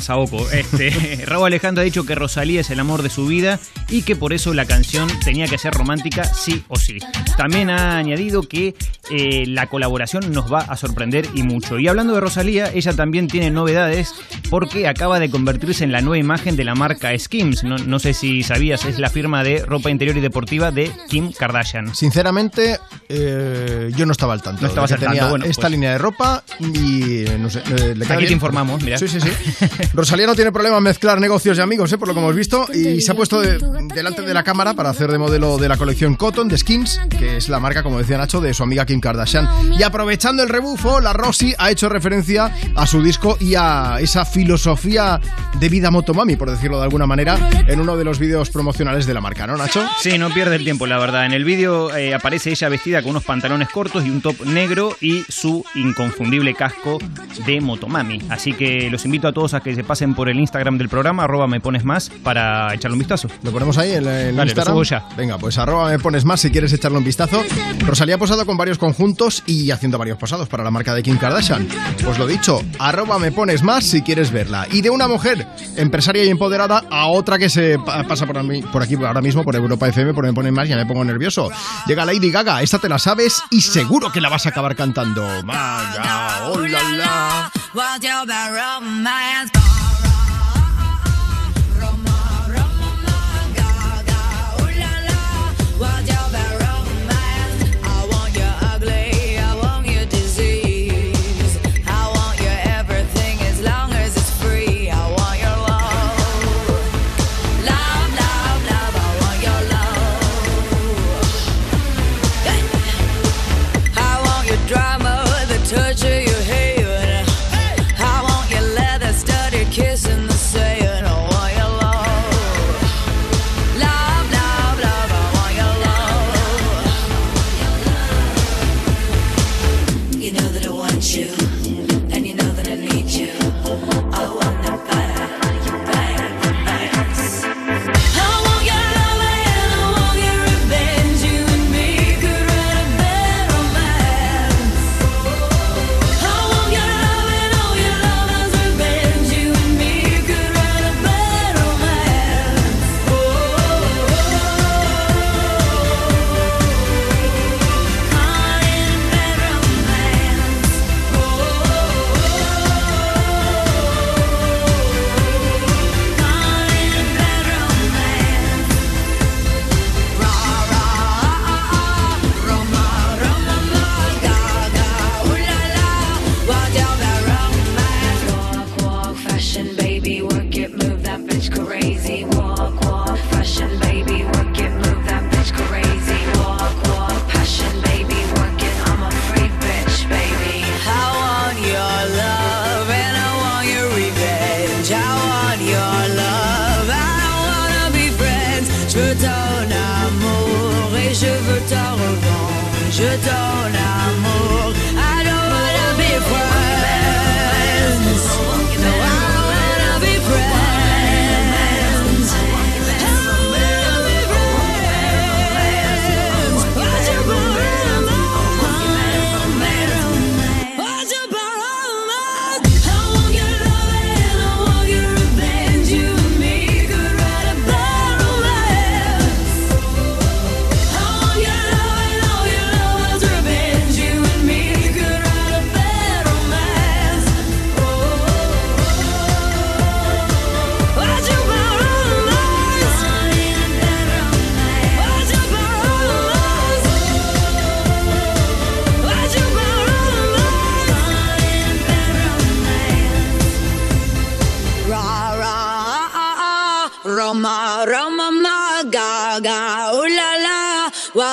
[0.00, 0.50] Saoko.
[0.50, 3.58] Este, Raúl Alejandro ha dicho que Rosalía es el amor de su vida
[3.90, 6.98] y que por eso la canción tenía que ser romántica sí o sí.
[7.36, 8.74] También ha añadido que
[9.10, 11.78] eh, la colaboración nos va a sorprender y mucho.
[11.78, 14.12] Y hablando de Rosalía, ella también tiene novedades
[14.48, 17.64] porque acaba de convertirse en la nueva imagen de la marca Skims.
[17.64, 21.32] No, no sé si sabías, es la firma de ropa interior y deportiva de Kim
[21.32, 21.94] Kardashian.
[21.94, 22.78] Sinceramente,
[23.08, 24.62] eh, yo no estaba al tanto.
[24.66, 27.60] No que al tanto, tenía bueno, esta pues- línea de ropa y eh, no sé.
[27.76, 28.98] eh, le Aquí te informamos, mira.
[28.98, 29.28] Sí, sí, sí.
[29.94, 31.98] Rosalía no tiene problema en mezclar negocios y amigos, ¿eh?
[31.98, 33.58] por lo que hemos visto, y se ha puesto de-
[33.88, 37.36] delante de la cámara para hacer de modelo de la colección Cotton de Skins, que
[37.36, 39.48] es la marca, como decía Nacho, de su amiga Kim Kardashian.
[39.78, 44.24] Y aprovechando el rebufo, la Rosy ha hecho referencia a su disco y a esa
[44.24, 45.20] filosofía
[45.58, 49.14] de vida motomami, por decirlo de alguna manera, en uno de los vídeos promocionales de
[49.14, 49.84] la marca, ¿no, Nacho?
[50.00, 51.26] Sí, no pierde el tiempo, la verdad.
[51.26, 54.96] En el vídeo eh, aparece ella vestida con unos pantalones cortos y un top negro
[55.00, 56.98] y su inconfundible casco
[57.46, 58.22] de Motomami.
[58.28, 61.24] Así que los invito a todos a que se pasen por el Instagram del programa,
[61.24, 63.28] arroba me pones más, para echarle un vistazo.
[63.42, 64.74] ¿Lo ponemos ahí en el Dale, Instagram?
[65.16, 67.42] Venga, pues arroba me pones más si quieres echarle un vistazo.
[67.86, 71.16] Rosalía ha posado con varios conjuntos y haciendo varios posados para la marca de Kim
[71.18, 71.68] Kardashian.
[72.04, 74.66] Pues lo dicho, arroba me pones más si quieres verla.
[74.70, 75.46] Y de una mujer
[75.76, 79.42] empresaria y empoderada a otra que se pa- pasa por, mí- por aquí ahora mismo,
[79.44, 81.48] por Europa FM, por me pones más, ya me pongo nervioso.
[81.86, 85.26] Llega Lady Gaga, esta te la sabes y seguro que la vas a acabar cantando.
[85.44, 87.52] Maga, oh la la.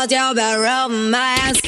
[0.09, 1.61] Bad romance?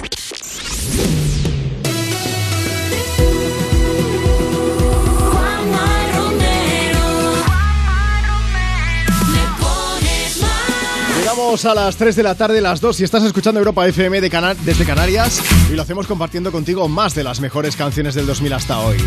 [11.19, 14.29] Llegamos a las 3 de la tarde, las 2, y estás escuchando Europa FM de
[14.29, 18.53] Cana- desde Canarias y lo hacemos compartiendo contigo más de las mejores canciones del 2000
[18.53, 18.97] hasta hoy.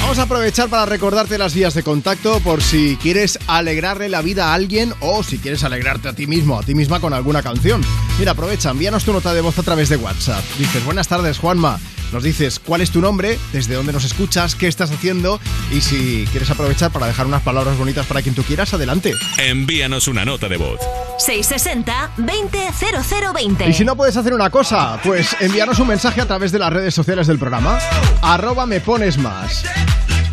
[0.00, 4.48] Vamos a aprovechar para recordarte las vías de contacto por si quieres alegrarle la vida
[4.48, 7.82] a alguien o si quieres alegrarte a ti mismo, a ti misma con alguna canción.
[8.18, 10.44] Mira, aprovecha, envíanos tu nota de voz a través de WhatsApp.
[10.58, 11.78] Dices, buenas tardes Juanma.
[12.12, 15.40] Nos dices cuál es tu nombre, desde dónde nos escuchas, qué estás haciendo
[15.70, 19.14] y si quieres aprovechar para dejar unas palabras bonitas para quien tú quieras, adelante.
[19.38, 20.78] Envíanos una nota de voz.
[21.26, 23.68] 660-200020.
[23.68, 26.72] Y si no puedes hacer una cosa, pues enviarnos un mensaje a través de las
[26.72, 27.78] redes sociales del programa.
[28.22, 29.64] Arroba me pones más.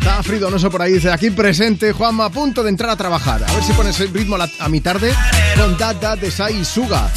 [0.00, 3.44] Está Fridonoso por ahí, dice aquí presente, Juanma, a punto de entrar a trabajar.
[3.46, 5.12] A ver si pones el ritmo a, la- a mi tarde
[5.56, 7.10] con Dad Dad de Sai y Suga.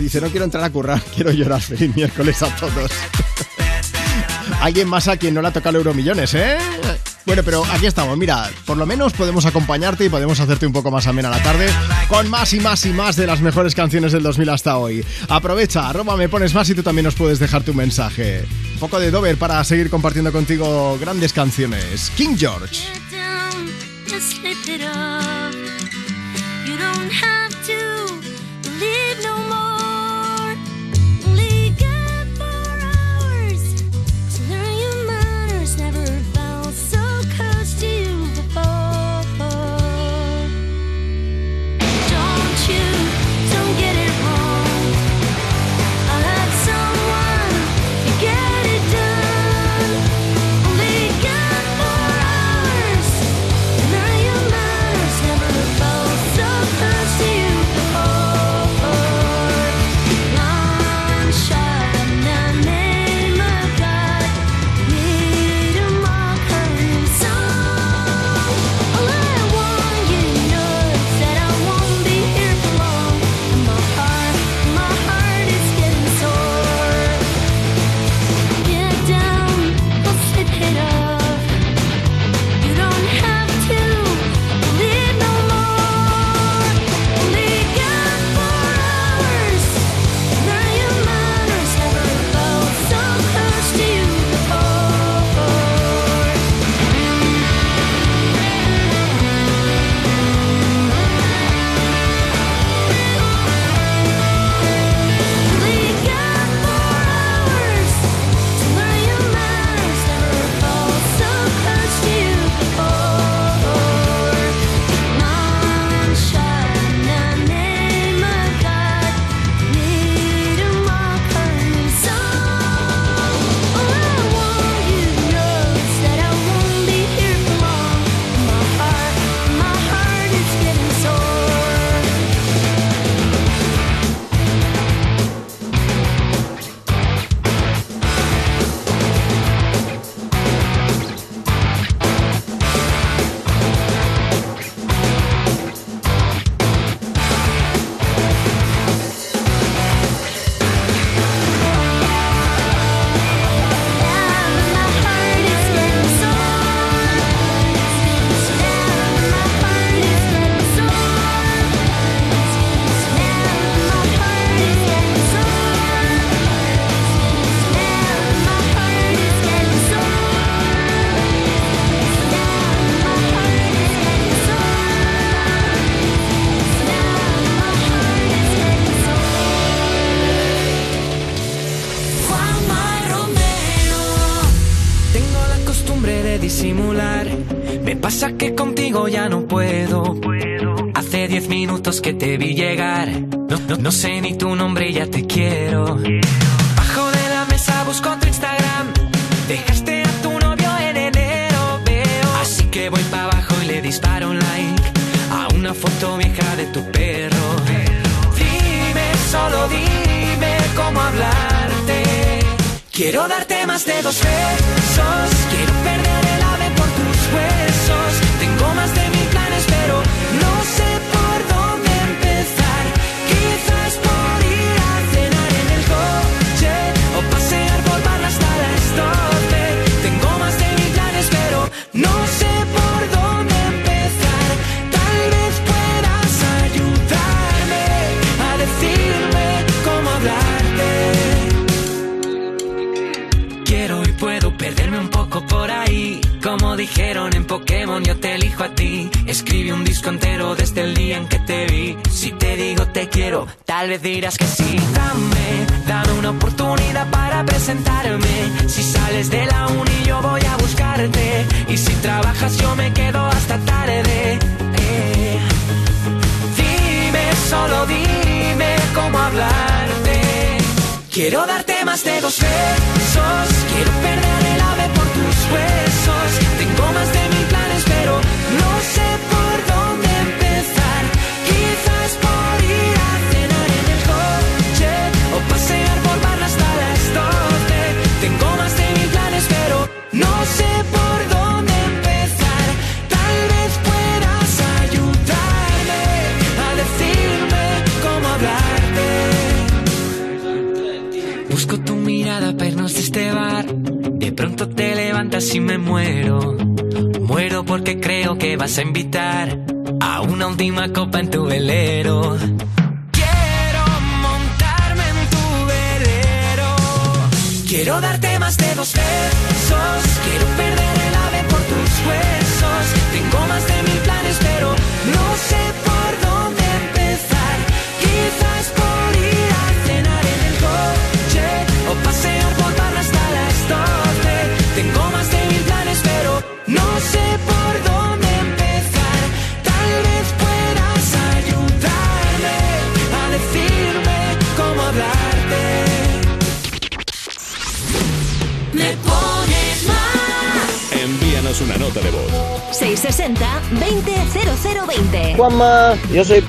[0.00, 1.60] Dice, no quiero entrar a currar, quiero llorar.
[1.60, 2.90] Feliz miércoles a todos.
[4.60, 6.56] Alguien más a quien no le ha tocado el Euromillones, ¿eh?
[7.26, 8.16] Bueno, pero aquí estamos.
[8.16, 11.68] Mira, por lo menos podemos acompañarte y podemos hacerte un poco más amena la tarde
[12.08, 15.04] con más y más y más de las mejores canciones del 2000 hasta hoy.
[15.28, 18.46] Aprovecha, arroba me pones más y tú también nos puedes dejar tu mensaje.
[18.72, 22.10] Un poco de Dover para seguir compartiendo contigo grandes canciones.
[22.16, 22.86] King George.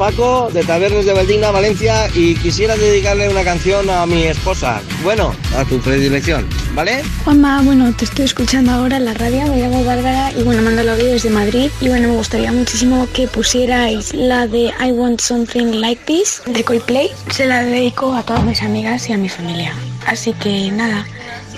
[0.09, 4.81] Paco de Tabernes de Valdina, Valencia y quisiera dedicarle una canción a mi esposa.
[5.03, 7.03] Bueno, a tu predilección, ¿vale?
[7.23, 10.81] Juanma, bueno, te estoy escuchando ahora en la radio, me llamo Bárbara y bueno, mando
[10.81, 15.21] el audio desde Madrid y bueno, me gustaría muchísimo que pusierais la de I Want
[15.21, 17.11] Something Like This de Coldplay.
[17.29, 19.75] Se la dedico a todas mis amigas y a mi familia.
[20.07, 21.05] Así que nada,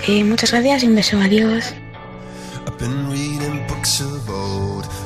[0.09, 1.73] eh, muchas gracias y un beso, adiós.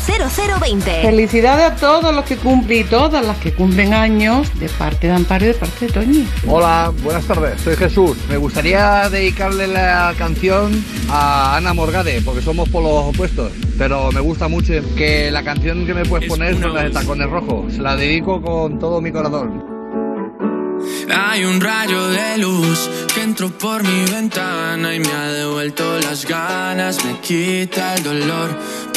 [0.00, 1.02] 660-200020.
[1.02, 5.12] Felicidades a todos los que cumplen y todas las que cumplen años de parte de
[5.14, 6.28] Amparo y de parte de Toñi.
[6.46, 8.16] Hola, buenas tardes, soy Jesús.
[8.28, 14.20] Me gustaría dedicarle la canción a Ana Morgade, porque somos por los opuestos, pero me
[14.20, 17.74] gusta mucho que la canción que me puedes poner es la de Tacones Rojos.
[17.74, 19.80] Se la dedico con todo mi corazón.
[21.14, 26.24] Hay un rayo de luz que entró por mi ventana y me ha devuelto las
[26.24, 28.50] ganas, me quita el dolor.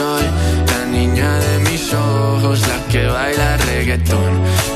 [0.00, 0.26] soy
[0.72, 4.32] la niña de mis ojos, la que baila reggaetón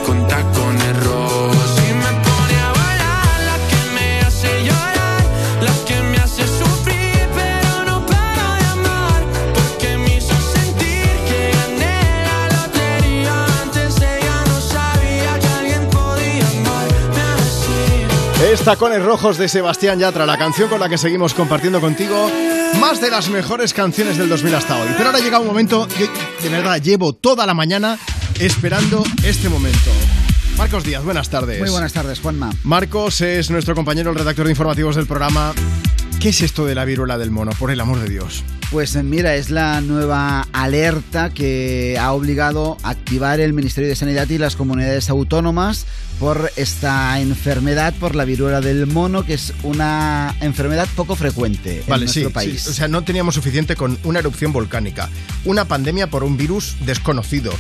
[0.07, 1.71] con tacones rojos.
[1.89, 5.23] Y me pone a bailar la que me hace llorar,
[5.69, 9.23] la que me hace sufrir, pero no paro de amar.
[9.59, 11.97] Porque me hizo sentir que gané
[12.29, 13.37] la lotería.
[13.63, 18.53] Antes ella no sabía que alguien podía amarme así.
[18.53, 22.31] Es Tacones Rojos de Sebastián Yatra, la canción con la que seguimos compartiendo contigo
[22.81, 24.89] más de las mejores canciones del 2000 hasta hoy.
[24.97, 26.09] Pero ahora llega un momento, que
[26.43, 27.99] de verdad llevo toda la mañana
[28.41, 29.91] esperando este momento.
[30.57, 31.61] Marcos Díaz, buenas tardes.
[31.61, 32.51] Muy buenas tardes, Juanma.
[32.63, 35.53] Marcos es nuestro compañero, el redactor de informativos del programa.
[36.25, 38.45] ¿Qué es esto de la viruela del mono, por el amor de Dios?
[38.71, 43.95] Pues eh, mira, es la nueva alerta que ha obligado a activar el Ministerio de
[43.95, 45.85] Sanidad y las comunidades autónomas
[46.19, 51.87] por esta enfermedad, por la viruela del mono, que es una enfermedad poco frecuente en
[51.89, 52.63] Vale, nuestro sí, país.
[52.63, 52.71] sí.
[52.71, 55.11] O sea, no teníamos suficiente con una erupción volcánica,
[55.45, 57.53] una pandemia por un virus desconocido.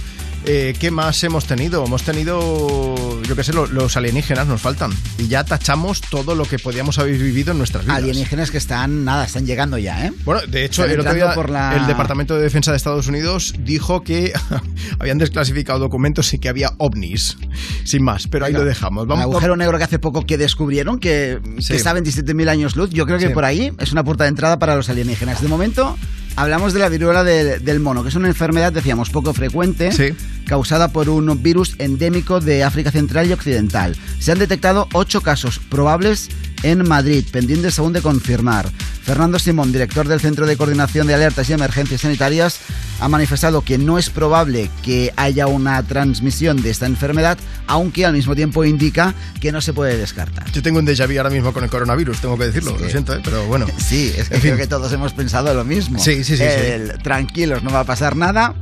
[0.47, 1.87] Eh, ¿Qué más hemos tenido?
[1.87, 4.91] Hemos tenido, yo qué sé, lo- los alienígenas nos faltan.
[5.17, 7.97] Y ya tachamos todo lo que podíamos haber vivido en nuestras vidas.
[7.97, 10.13] Alienígenas que están, nada, están llegando ya, ¿eh?
[10.27, 13.55] Bueno, de hecho, el otro día por la- el Departamento de Defensa de Estados Unidos
[13.59, 14.33] dijo que
[14.99, 17.39] habían desclasificado documentos y que había ovnis.
[17.85, 19.05] Sin más, pero ahí lo dejamos.
[19.05, 21.69] El Vamos, agujero negro que hace poco que descubrieron, que, Sí.
[21.69, 23.33] que estaba en 17.000 años luz, yo creo que Sí.
[23.33, 25.41] por ahí es una puerta de entrada para los alienígenas.
[25.41, 25.97] De momento,
[26.37, 30.15] hablamos de la viruela del, del mono, que es una enfermedad, decíamos, poco frecuente,
[30.47, 33.97] causada por un virus endémico de África Central y Occidental.
[34.19, 36.31] Se han detectado ocho casos probables
[36.65, 38.69] en Madrid, pendientes aún de confirmar.
[39.05, 42.57] Fernando Simón, director del Centro de Coordinación de Alertas y Emergencias Sanitarias,
[43.01, 47.37] ha manifestado que no es probable que haya una transmisión de esta enfermedad,
[47.67, 50.51] aunque al mismo tiempo indica que no se puede descartar.
[50.53, 52.91] Yo tengo un déjà vu ahora mismo con el coronavirus, tengo que decirlo, que- lo
[52.91, 53.21] siento, ¿eh?
[53.23, 53.67] pero bueno.
[53.79, 54.51] Sí, es que En fin.
[54.53, 55.99] creo que todos hemos pensado lo mismo.
[55.99, 56.43] Sí, sí, sí, sí.
[56.45, 58.55] El, Tranquilos, no va a pasar nada.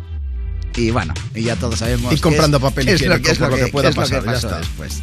[0.74, 2.12] Y bueno, y ya todos sabemos.
[2.12, 4.32] Y comprando es- papel es lo que, es lo lo que pueda lo pasar, ya
[4.32, 4.58] está.
[4.58, 5.02] después.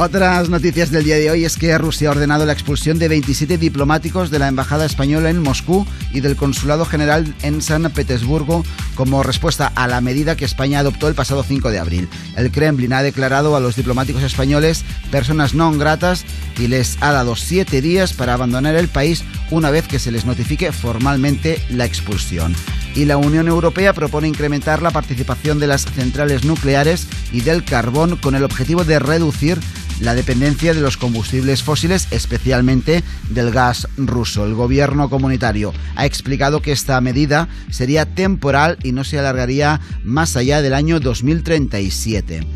[0.00, 3.58] Otras noticias del día de hoy es que Rusia ha ordenado la expulsión de 27
[3.58, 5.84] diplomáticos de la Embajada Española en Moscú
[6.14, 8.64] y del Consulado General en San Petersburgo
[8.94, 12.08] como respuesta a la medida que España adoptó el pasado 5 de abril.
[12.36, 16.24] El Kremlin ha declarado a los diplomáticos españoles personas no gratas
[16.60, 20.24] y les ha dado siete días para abandonar el país una vez que se les
[20.24, 22.54] notifique formalmente la expulsión.
[22.94, 28.16] Y la Unión Europea propone incrementar la participación de las centrales nucleares y del carbón
[28.16, 29.58] con el objetivo de reducir
[30.00, 34.44] la dependencia de los combustibles fósiles, especialmente del gas ruso.
[34.44, 40.36] El gobierno comunitario ha explicado que esta medida sería temporal y no se alargaría más
[40.36, 42.46] allá del año 2037.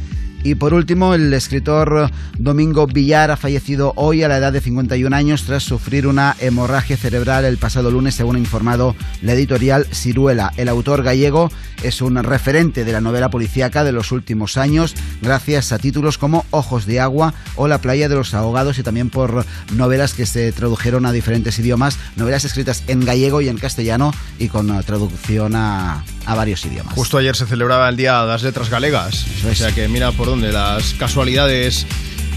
[0.44, 5.14] Y por último, el escritor Domingo Villar ha fallecido hoy a la edad de 51
[5.14, 10.52] años tras sufrir una hemorragia cerebral el pasado lunes, según ha informado la editorial Ciruela.
[10.56, 11.50] El autor gallego
[11.82, 16.44] es un referente de la novela policíaca de los últimos años, gracias a títulos como
[16.50, 19.44] Ojos de Agua o La playa de los ahogados y también por
[19.74, 24.48] novelas que se tradujeron a diferentes idiomas, novelas escritas en gallego y en castellano y
[24.48, 26.94] con traducción a, a varios idiomas.
[26.94, 29.26] Justo ayer se celebraba el Día de las Letras Galegas.
[29.50, 31.86] O sea que mira por dónde las casualidades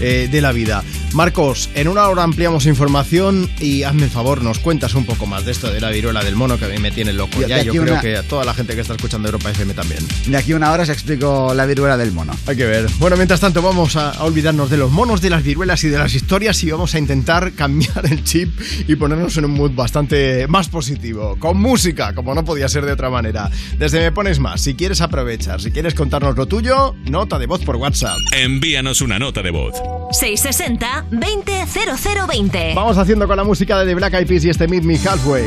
[0.00, 0.82] eh, de la vida.
[1.14, 5.46] Marcos, en una hora ampliamos información y hazme el favor, nos cuentas un poco más
[5.46, 7.40] de esto de la viruela del mono que a mí me tiene loco.
[7.46, 10.00] Ya yo creo una- que a toda la gente que está escuchando Europa FM también.
[10.26, 12.34] De aquí a una hora os explico la viruela del mono.
[12.46, 12.86] Hay que ver.
[12.98, 15.96] Bueno, mientras tanto vamos a, a olvidarnos de los monos, de las viruelas y de
[15.96, 18.50] las historias y vamos a intentar cambiar el chip
[18.86, 21.36] y ponernos en un mood bastante más positivo.
[21.38, 23.50] Con música, como no podía ser de otra manera.
[23.78, 27.62] Desde Me Pones Más, si quieres aprovechar, si quieres contarnos lo tuyo, nota de voz
[27.62, 28.16] por WhatsApp.
[28.32, 29.74] Envíanos una nota de voz.
[30.12, 32.72] 660 200020.
[32.74, 35.44] Vamos haciendo con la música de The Black Eyed Peas y este Meet Me Halfway.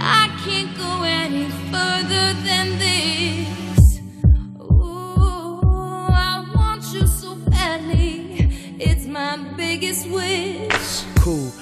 [0.00, 4.00] I can't go any further than this.
[4.58, 8.48] Ooh, I want you so badly.
[8.80, 11.04] It's my biggest wish.
[11.22, 11.61] cool.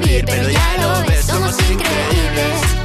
[0.00, 2.76] Pero ya lo ves, somos increíbles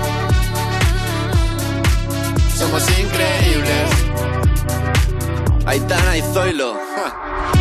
[2.62, 3.90] somos increíbles.
[5.66, 6.76] Aitana y Zoilo.
[6.96, 7.61] ja.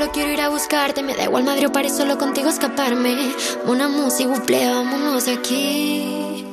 [0.00, 1.02] solo quiero ir a buscarte.
[1.02, 3.32] Me da igual Madrid o solo contigo escaparme.
[3.66, 4.30] Una música,
[4.82, 6.44] vámonos aquí.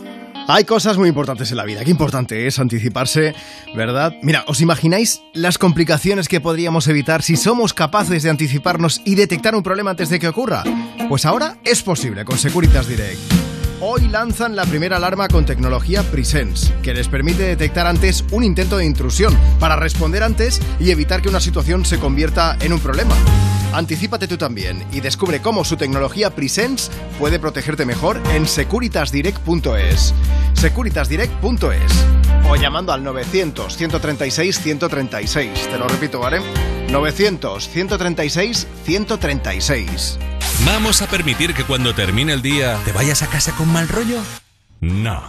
[0.50, 1.84] Hay cosas muy importantes en la vida.
[1.84, 3.36] Qué importante es anticiparse,
[3.74, 4.14] ¿verdad?
[4.22, 9.56] Mira, ¿os imagináis las complicaciones que podríamos evitar si somos capaces de anticiparnos y detectar
[9.56, 10.64] un problema antes de que ocurra?
[11.08, 13.47] Pues ahora es posible con Securitas Direct.
[13.80, 18.78] Hoy lanzan la primera alarma con tecnología Presence, que les permite detectar antes un intento
[18.78, 23.14] de intrusión, para responder antes y evitar que una situación se convierta en un problema.
[23.74, 30.14] Anticípate tú también y descubre cómo su tecnología Presence puede protegerte mejor en securitasdirect.es.
[30.54, 32.06] Securitasdirect.es
[32.50, 35.70] o llamando al 900 136 136.
[35.70, 36.42] Te lo repito, ¿vale?
[36.90, 40.18] 900 136 136.
[40.66, 44.20] ¿Vamos a permitir que cuando termine el día te vayas a casa con mal rollo?
[44.82, 45.22] No.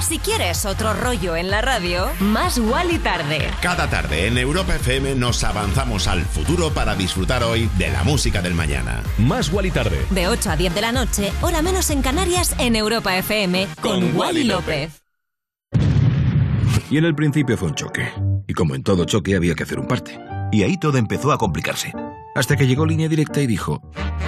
[0.00, 3.50] Si quieres otro rollo en la radio, más y tarde.
[3.60, 8.40] Cada tarde en Europa FM nos avanzamos al futuro para disfrutar hoy de la música
[8.40, 9.02] del mañana.
[9.18, 10.06] Más y tarde.
[10.10, 14.16] De 8 a 10 de la noche, hora menos en Canarias, en Europa FM, con,
[14.16, 15.02] Wally López.
[16.90, 18.10] Y en el principio fue un choque.
[18.48, 20.18] Y como en todo choque había que hacer un parte.
[20.50, 21.92] Y ahí todo empezó a complicarse.
[22.34, 23.82] Hasta que llegó Línea Directa y dijo,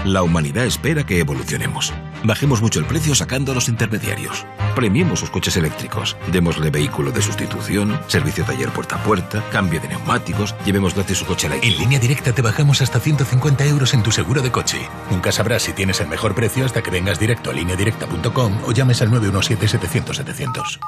[0.04, 1.92] la humanidad espera que evolucionemos.
[2.24, 4.44] Bajemos mucho el precio sacando a los intermediarios.
[4.74, 6.16] Premiemos sus coches eléctricos.
[6.32, 11.26] Démosle vehículo de sustitución, servicio taller puerta a puerta, cambio de neumáticos, llevemos gratis su
[11.26, 11.74] coche eléctrico.
[11.74, 14.88] En línea directa te bajamos hasta 150 euros en tu seguro de coche.
[15.10, 19.00] Nunca sabrás si tienes el mejor precio hasta que vengas directo a lineadirecta.com o llames
[19.02, 20.80] al 917-700-700.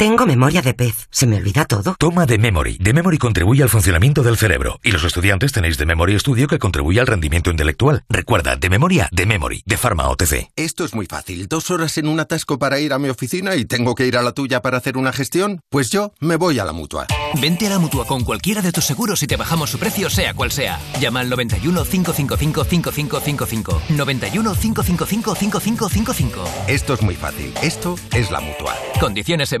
[0.00, 1.08] Tengo memoria de pez.
[1.10, 1.94] ¿Se me olvida todo?
[1.98, 2.78] Toma de Memory.
[2.80, 4.80] De Memory contribuye al funcionamiento del cerebro.
[4.82, 8.02] Y los estudiantes tenéis de Memory Studio que contribuye al rendimiento intelectual.
[8.08, 10.52] Recuerda, de memoria, de Memory, de Pharma OTC.
[10.56, 11.48] Esto es muy fácil.
[11.48, 14.22] Dos horas en un atasco para ir a mi oficina y tengo que ir a
[14.22, 15.60] la tuya para hacer una gestión.
[15.68, 17.06] Pues yo me voy a la mutua.
[17.38, 20.32] Vente a la mutua con cualquiera de tus seguros y te bajamos su precio, sea
[20.32, 20.80] cual sea.
[20.98, 23.82] Llama al 91 555 5555.
[23.90, 26.44] 91 555 5555.
[26.68, 27.52] Esto es muy fácil.
[27.62, 28.74] Esto es la mutua.
[28.98, 29.60] Condiciones en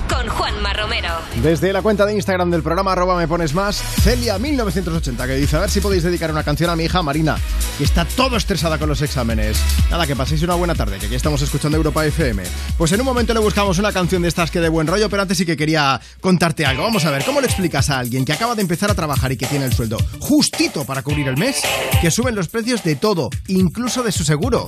[0.11, 1.09] Con Juanma Romero.
[1.41, 5.69] Desde la cuenta de Instagram del programa me pones más, Celia1980, que dice, a ver
[5.69, 7.37] si podéis dedicar una canción a mi hija Marina,
[7.77, 9.57] que está todo estresada con los exámenes.
[9.89, 12.43] Nada, que paséis una buena tarde, que aquí estamos escuchando Europa FM.
[12.77, 15.21] Pues en un momento le buscamos una canción de estas que de buen rollo, pero
[15.21, 16.83] antes sí que quería contarte algo.
[16.83, 19.37] Vamos a ver, ¿cómo le explicas a alguien que acaba de empezar a trabajar y
[19.37, 21.61] que tiene el sueldo justito para cubrir el mes,
[22.01, 24.67] que suben los precios de todo, incluso de su seguro?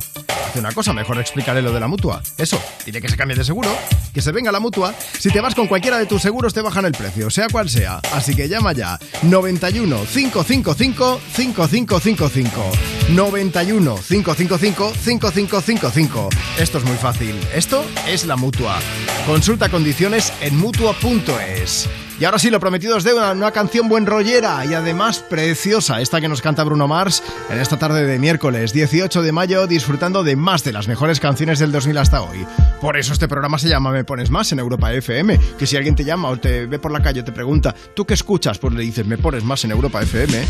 [0.54, 2.22] Hace una cosa, mejor explicarle lo de la mutua.
[2.38, 3.76] Eso, dile que se cambie de seguro,
[4.14, 4.94] que se venga la mutua.
[5.18, 8.00] Si te vas con cualquiera de tus seguros, te bajan el precio, sea cual sea.
[8.14, 9.00] Así que llama ya.
[9.24, 12.72] 91 555 5555.
[13.10, 16.30] 91 555 5555.
[16.60, 17.36] Esto es muy fácil.
[17.54, 18.78] Esto es la mutua.
[19.26, 21.90] Consulta condiciones en mutua.es.
[22.24, 26.22] Y ahora sí, lo prometido es deuda, una canción buen rollera y además preciosa, esta
[26.22, 30.38] que nos canta Bruno Mars en esta tarde de miércoles 18 de mayo, disfrutando de
[30.38, 32.48] más de las mejores canciones del 2000 hasta hoy.
[32.80, 35.96] Por eso este programa se llama Me Pones Más en Europa FM, que si alguien
[35.96, 38.58] te llama o te ve por la calle te pregunta, ¿tú qué escuchas?
[38.58, 40.46] Pues le dices, Me Pones Más en Europa FM.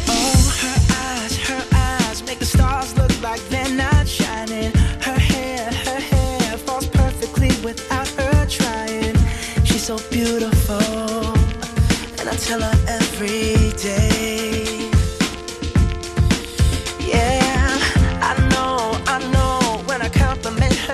[10.24, 10.53] eyes,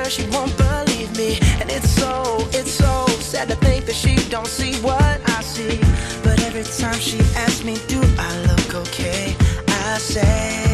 [0.10, 4.48] she won't believe me, and it's so, it's so sad to think that she don't
[4.48, 5.80] see what I see.
[6.24, 9.36] But every time she asks me, Do I look okay?
[9.68, 10.69] I say,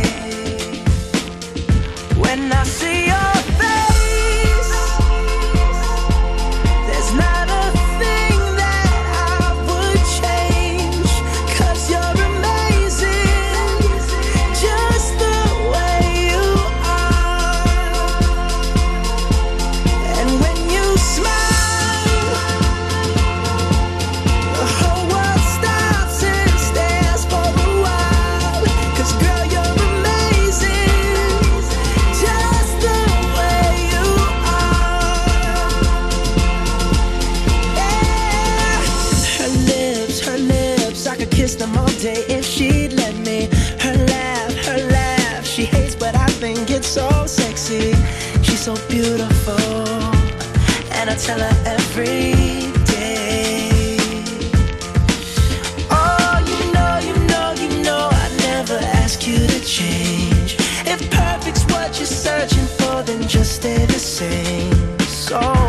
[63.66, 65.00] the same.
[65.00, 65.65] So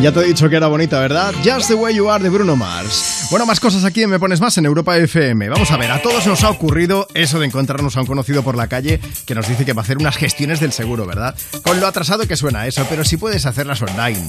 [0.00, 1.34] Ya te he dicho que era bonita, ¿verdad?
[1.44, 3.19] Just the Way You Are de Bruno Mars.
[3.30, 5.48] Bueno, más cosas aquí en Me Pones Más en Europa FM.
[5.50, 8.56] Vamos a ver, a todos nos ha ocurrido eso de encontrarnos a un conocido por
[8.56, 11.36] la calle que nos dice que va a hacer unas gestiones del seguro, ¿verdad?
[11.62, 14.26] Con lo atrasado que suena eso, pero si puedes hacerlas online.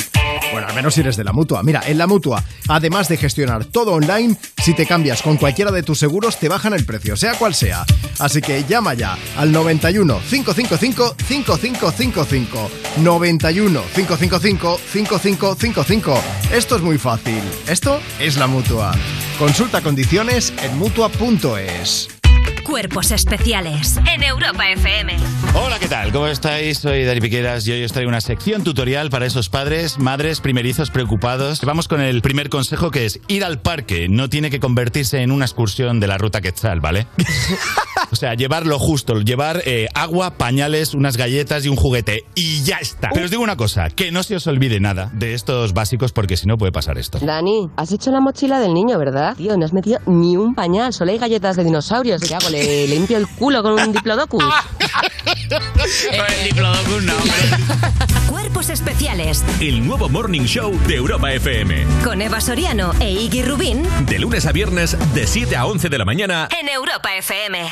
[0.52, 1.64] Bueno, al menos si eres de la mutua.
[1.64, 5.82] Mira, en la mutua, además de gestionar todo online, si te cambias con cualquiera de
[5.82, 7.86] tus seguros, te bajan el precio, sea cual sea.
[8.20, 12.72] Así que llama ya al 91 555 5555.
[12.98, 16.22] 91 555 5555.
[16.52, 17.42] Esto es muy fácil.
[17.68, 18.91] Esto es la mutua.
[19.40, 22.21] Consulta condiciones en mutua.es.
[22.72, 25.18] Cuerpos especiales en Europa FM.
[25.56, 26.14] Hola, ¿qué tal?
[26.14, 26.78] ¿Cómo estáis?
[26.78, 30.90] Soy Dari Piqueras y hoy os traigo una sección tutorial para esos padres, madres, primerizos
[30.90, 31.60] preocupados.
[31.66, 34.08] Vamos con el primer consejo que es ir al parque.
[34.08, 37.08] No tiene que convertirse en una excursión de la ruta Quetzal, ¿vale?
[38.12, 42.64] o sea, llevar lo justo, llevar eh, agua, pañales, unas galletas y un juguete y
[42.64, 43.10] ya está.
[43.12, 46.38] Pero os digo una cosa, que no se os olvide nada de estos básicos porque
[46.38, 47.20] si no puede pasar esto.
[47.20, 49.36] Dani, has hecho la mochila del niño, ¿verdad?
[49.36, 52.22] Tío, no has metido ni un pañal, solo hay galletas de dinosaurios.
[52.22, 52.48] ¿Qué hago?
[52.62, 54.44] ¿Le limpio el culo con un diplodocus?
[55.50, 57.14] el diplodocus no,
[58.30, 61.86] Cuerpos especiales El nuevo Morning Show de Europa FM.
[62.04, 65.98] con Eva Soriano e Iggy Rubín De lunes a viernes, de 7 a 11 de
[65.98, 66.48] la mañana.
[66.60, 67.68] en Europa FM.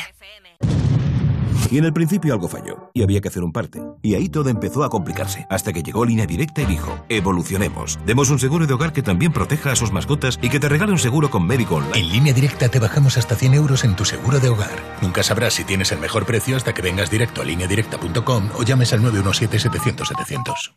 [1.70, 3.80] Y en el principio algo falló, y había que hacer un parte.
[4.02, 7.98] Y ahí todo empezó a complicarse, hasta que llegó Línea Directa y dijo, evolucionemos.
[8.04, 10.90] Demos un seguro de hogar que también proteja a sus mascotas y que te regale
[10.90, 11.98] un seguro con médico online.
[11.98, 14.98] En línea directa te bajamos hasta 100 euros en tu seguro de hogar.
[15.00, 18.92] Nunca sabrás si tienes el mejor precio hasta que vengas directo a lineadirecta.com o llames
[18.92, 20.74] al 917-700-700.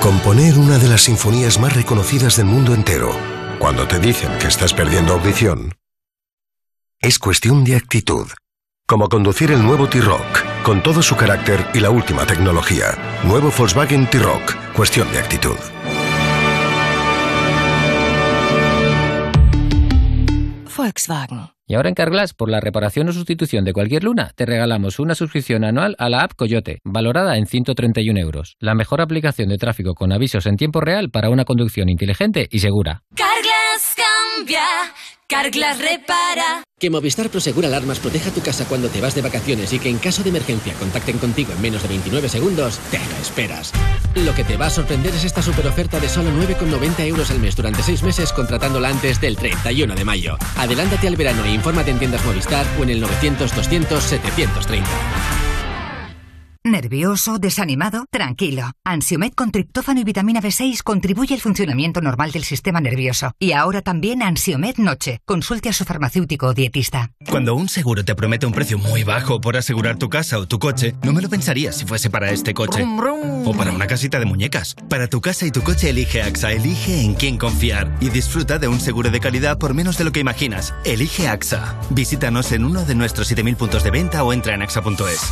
[0.00, 3.10] Componer una de las sinfonías más reconocidas del mundo entero,
[3.58, 5.72] cuando te dicen que estás perdiendo audición,
[7.04, 8.26] es cuestión de actitud.
[8.88, 12.96] Como conducir el nuevo T-Rock, con todo su carácter y la última tecnología.
[13.24, 15.58] Nuevo Volkswagen T-Rock, cuestión de actitud.
[20.74, 21.40] Volkswagen.
[21.66, 25.14] Y ahora en Carglass, por la reparación o sustitución de cualquier luna, te regalamos una
[25.14, 28.56] suscripción anual a la app Coyote, valorada en 131 euros.
[28.60, 32.60] La mejor aplicación de tráfico con avisos en tiempo real para una conducción inteligente y
[32.60, 33.02] segura.
[33.14, 33.43] Carglass
[34.36, 34.62] cambia,
[35.26, 36.62] Carglass repara.
[36.78, 39.98] Que Movistar Prosegura Alarmas proteja tu casa cuando te vas de vacaciones y que en
[39.98, 43.72] caso de emergencia contacten contigo en menos de 29 segundos, te lo esperas.
[44.14, 47.40] Lo que te va a sorprender es esta super oferta de solo 9,90 euros al
[47.40, 50.36] mes durante 6 meses contratándola antes del 31 de mayo.
[50.56, 55.43] Adelántate al verano e infórmate en tiendas Movistar o en el 900 200 730.
[56.66, 57.38] ¿Nervioso?
[57.38, 58.06] ¿Desanimado?
[58.10, 58.72] Tranquilo.
[58.86, 63.32] Ansiomed con triptófano y vitamina B6 contribuye al funcionamiento normal del sistema nervioso.
[63.38, 65.20] Y ahora también Ansiomed Noche.
[65.26, 67.10] Consulte a su farmacéutico o dietista.
[67.28, 70.58] Cuando un seguro te promete un precio muy bajo por asegurar tu casa o tu
[70.58, 72.82] coche, no me lo pensarías si fuese para este coche.
[73.44, 74.74] O para una casita de muñecas.
[74.88, 78.68] Para tu casa y tu coche elige AXA, elige en quién confiar y disfruta de
[78.68, 80.72] un seguro de calidad por menos de lo que imaginas.
[80.86, 81.78] Elige AXA.
[81.90, 85.30] Visítanos en uno de nuestros 7.000 puntos de venta o entra en axa.es.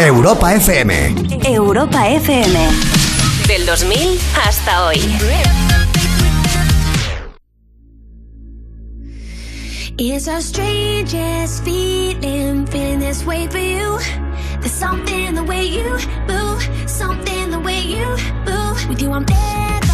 [0.00, 0.92] Europa FM.
[1.44, 2.54] Europa FM.
[3.46, 5.00] Del 2000 hasta hoy.
[9.98, 13.98] It's the strangest feeling, feeling this way for you.
[14.60, 15.98] There's something the way you
[16.28, 18.06] move, something the way you
[18.46, 18.88] move.
[18.88, 19.87] With you, I'm never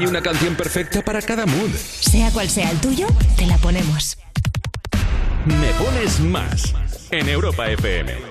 [0.00, 1.68] Hay una canción perfecta para cada mood.
[1.76, 3.06] Sea cual sea el tuyo,
[3.36, 4.16] te la ponemos.
[5.44, 6.74] Me pones más
[7.10, 8.29] en Europa FM.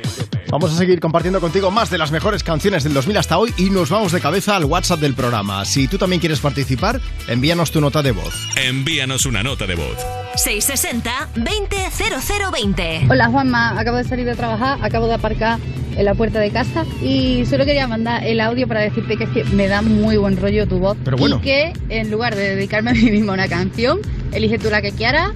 [0.51, 3.69] Vamos a seguir compartiendo contigo más de las mejores canciones del 2000 hasta hoy y
[3.69, 5.63] nos vamos de cabeza al WhatsApp del programa.
[5.63, 8.33] Si tú también quieres participar, envíanos tu nota de voz.
[8.55, 9.95] Envíanos una nota de voz.
[10.37, 13.11] 660-200020.
[13.11, 15.59] Hola Juanma, acabo de salir de trabajar, acabo de aparcar
[15.95, 19.29] en la puerta de casa y solo quería mandar el audio para decirte que, es
[19.29, 20.97] que me da muy buen rollo tu voz.
[21.05, 21.37] Pero bueno.
[21.37, 23.99] Y que en lugar de dedicarme a mí misma una canción,
[24.31, 25.31] elige tú la que quieras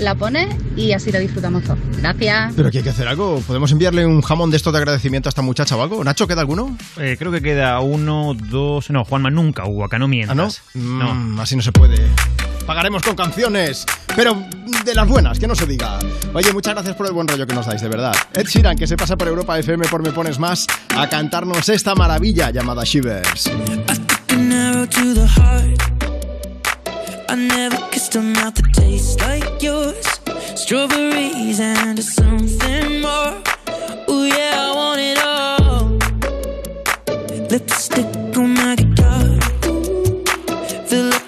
[0.00, 1.78] la pones y así la disfrutamos todos.
[1.98, 2.52] Gracias.
[2.56, 3.42] Pero aquí hay que hacer algo.
[3.46, 6.04] ¿Podemos enviarle un jamón de esto de agradecimiento a esta muchacha o algo?
[6.04, 6.76] ¿Nacho, queda alguno?
[6.98, 8.90] Eh, creo que queda uno, dos.
[8.90, 9.84] No, Juanma, nunca hubo.
[9.84, 10.62] Acá no mientas.
[10.74, 11.14] ¿Ah, no?
[11.14, 11.42] Mm, no.
[11.42, 12.08] así no se puede
[12.68, 14.36] pagaremos con canciones, pero
[14.84, 15.98] de las buenas, que no se diga.
[16.34, 18.12] Oye, muchas gracias por el buen rollo que nos dais, de verdad.
[18.34, 21.94] Ed Sheeran, que se pasa por Europa FM por Me Pones Más, a cantarnos esta
[21.94, 23.50] maravilla llamada Shivers.
[27.30, 30.06] I never kissed a mouth that tastes like yours.
[30.54, 33.34] Strawberries and something more.
[34.08, 35.98] Ooh, yeah, I want it all.
[37.50, 38.06] Lipstick
[38.38, 39.40] on my guitar.
[40.88, 41.27] Fill up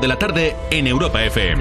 [0.00, 1.51] de la tarde en Europa FM.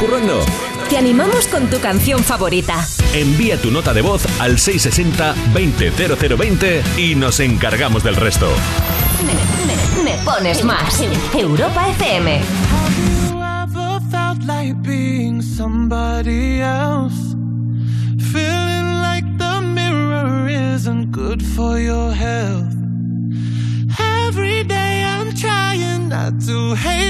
[0.00, 0.44] Currando?
[0.88, 2.84] Te animamos con tu canción favorita.
[3.14, 8.48] Envía tu nota de voz al 660-200020 y nos encargamos del resto.
[9.24, 9.34] Me,
[9.66, 11.00] me- me pones más.
[11.34, 12.40] Europa FM.
[13.62, 17.14] ever felt like being somebody else?
[18.32, 22.74] Feeling like the mirror isn't good for your health.
[24.26, 27.09] Every day I'm trying not to hate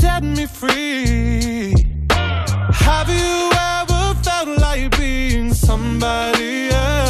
[0.00, 1.74] set me free.
[2.86, 7.09] Have you ever felt like being somebody else?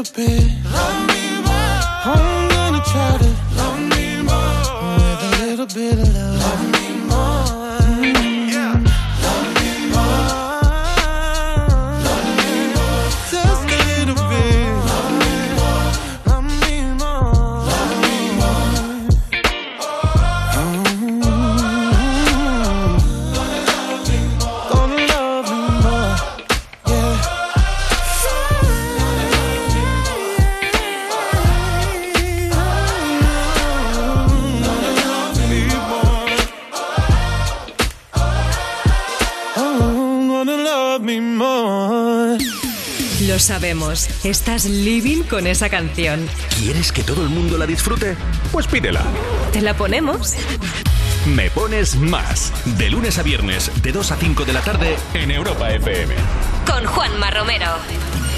[0.00, 0.64] Little bit.
[0.72, 1.09] Love
[43.40, 46.28] sabemos, estás living con esa canción.
[46.58, 48.16] ¿Quieres que todo el mundo la disfrute?
[48.52, 49.02] Pues pídela.
[49.52, 50.34] ¿Te la ponemos?
[51.34, 52.52] Me pones más.
[52.78, 56.14] De lunes a viernes, de 2 a 5 de la tarde, en Europa FM.
[56.66, 57.66] Con Juanma Romero.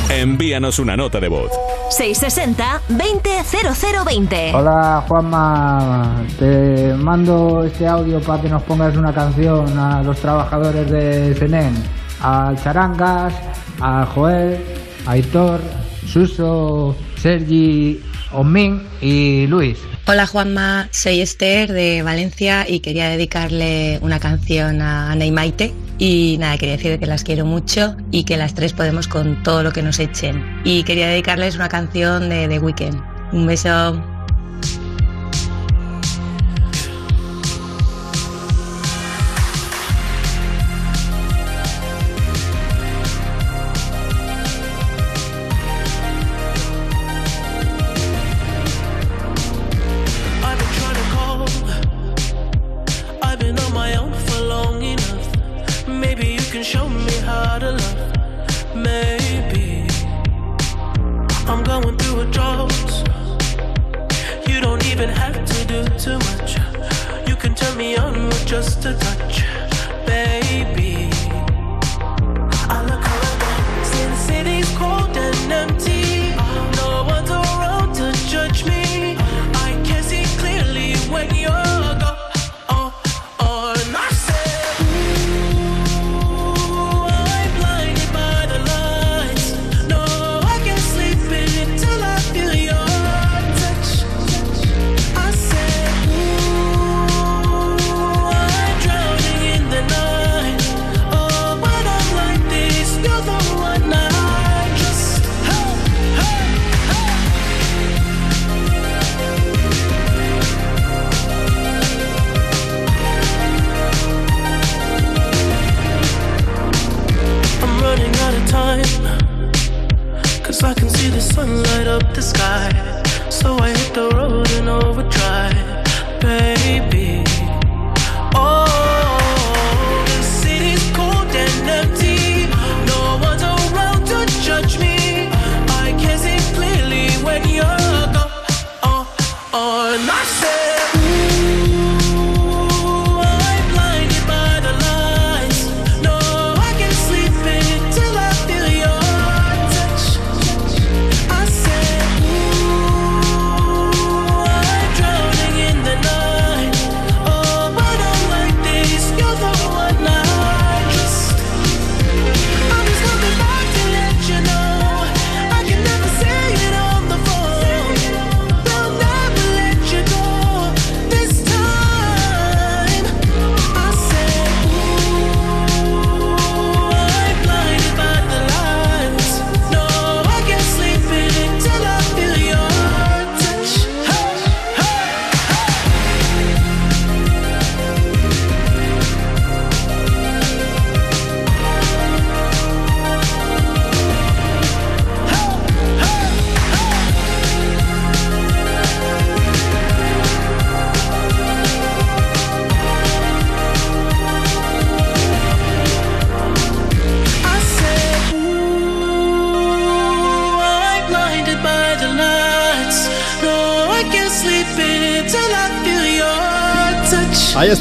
[0.09, 1.51] Envíanos una nota de voz.
[1.91, 4.55] 660-200020.
[4.55, 10.91] Hola Juanma, te mando este audio para que nos pongas una canción a los trabajadores
[10.91, 11.75] de Senen,
[12.21, 13.35] a Charangas,
[13.81, 14.65] a Joel,
[15.07, 15.61] Aitor,
[16.07, 18.01] Suso, Sergi,
[18.33, 19.79] Omin y Luis.
[20.07, 25.73] Hola Juanma, soy Esther de Valencia y quería dedicarle una canción a Ana y Maite.
[25.99, 29.63] Y nada, quería decir que las quiero mucho y que las tres podemos con todo
[29.63, 30.61] lo que nos echen.
[30.65, 33.01] Y quería dedicarles una canción de The Weeknd.
[33.33, 34.12] Un beso.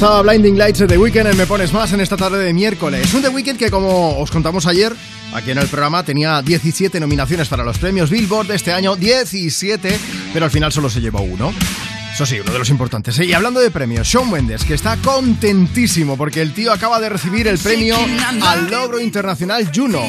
[0.02, 3.14] Estaba Blinding Lights de The Weeknd en Me Pones Más en esta tarde de miércoles.
[3.14, 4.95] Un The Weeknd que, como os contamos ayer,
[5.32, 9.99] aquí en el programa tenía 17 nominaciones para los premios Billboard de este año, 17,
[10.34, 11.53] pero al final solo se llevó uno.
[12.15, 13.19] Eso sí, uno de los importantes.
[13.19, 13.26] ¿eh?
[13.26, 17.48] Y hablando de premios, Shawn Mendes, que está contentísimo porque el tío acaba de recibir
[17.48, 17.95] el premio
[18.41, 20.02] al logro internacional Juno.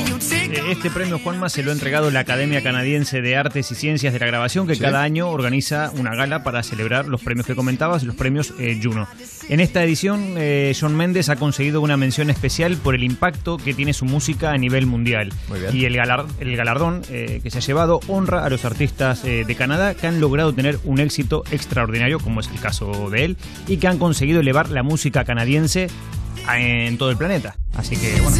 [0.52, 4.18] Este premio, Juanma, se lo ha entregado la Academia Canadiense de Artes y Ciencias de
[4.18, 4.80] la Grabación, que Sí.
[4.80, 9.08] cada año organiza una gala para celebrar los premios que comentabas, los premios eh, Juno.
[9.48, 13.72] En esta edición, eh, John Mendes ha conseguido una mención especial por el impacto que
[13.74, 15.32] tiene su música a nivel mundial.
[15.50, 15.74] bien.
[15.76, 19.44] Y el, galar- el galardón eh, que se ha llevado honra a los artistas eh,
[19.46, 23.36] de Canadá que han logrado tener un éxito extraordinario, como es el caso de él,
[23.66, 25.88] y que han conseguido elevar la música canadiense
[26.54, 27.56] en todo el planeta.
[27.74, 28.36] Así que, bueno.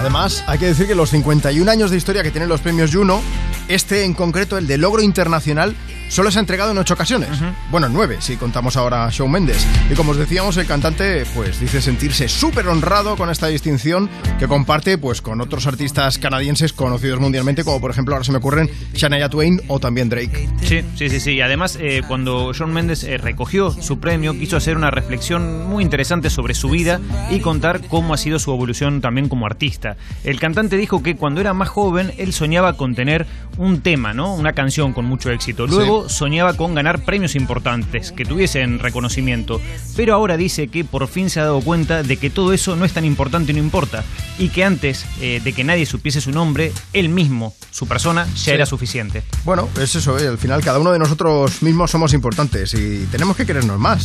[0.00, 3.20] Además, hay que decir que los 51 años de historia que tienen los premios Juno,
[3.68, 5.76] este en concreto, el de logro internacional,
[6.10, 7.30] solo se ha entregado en ocho ocasiones.
[7.70, 9.66] Bueno, en nueve, si contamos ahora a Shawn Mendes.
[9.90, 14.48] Y como os decíamos, el cantante pues dice sentirse súper honrado con esta distinción que
[14.48, 18.68] comparte pues con otros artistas canadienses conocidos mundialmente, como por ejemplo ahora se me ocurren
[18.92, 20.48] Shania Twain o también Drake.
[20.62, 21.32] Sí, sí, sí, sí.
[21.32, 25.84] Y además, eh, cuando John Mendes eh, recogió su premio, quiso hacer una reflexión muy
[25.84, 27.00] interesante sobre su vida
[27.30, 29.96] y contar cómo ha sido su evolución también como artista.
[30.24, 33.26] El cantante dijo que cuando era más joven, él soñaba con tener
[33.58, 34.34] un tema, ¿no?
[34.34, 35.66] Una canción con mucho éxito.
[35.66, 39.60] Luego soñaba con ganar premios importantes, que tuviesen reconocimiento.
[39.96, 42.84] Pero ahora dice que por fin se ha dado cuenta de que todo eso no
[42.84, 44.04] es tan importante y no importa.
[44.38, 48.36] Y que antes eh, de que nadie supiese su nombre, él mismo, su persona, ya
[48.36, 48.50] Sí.
[48.50, 49.22] era suficiente.
[49.44, 50.26] Bueno, es eso, ¿eh?
[50.28, 54.02] al final cada uno de nosotros mismos somos importantes y tenemos que querernos más.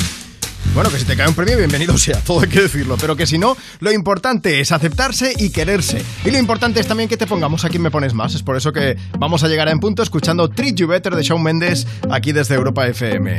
[0.76, 2.98] Bueno, que si te cae un premio, bienvenido sea, todo hay que decirlo.
[3.00, 6.04] Pero que si no, lo importante es aceptarse y quererse.
[6.26, 8.36] Y lo importante es también que te pongamos aquí Me Pones Más.
[8.36, 11.42] Es por eso que vamos a llegar en punto escuchando Treat You Better de Shawn
[11.42, 13.38] Mendes aquí desde Europa FM.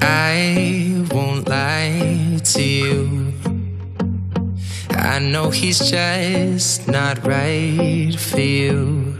[0.00, 3.34] I won't lie to you.
[4.92, 9.19] I know he's just not right for you.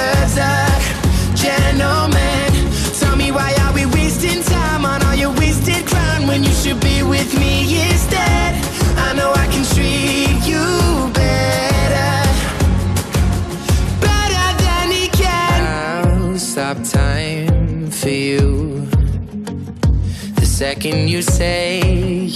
[20.61, 21.81] second you say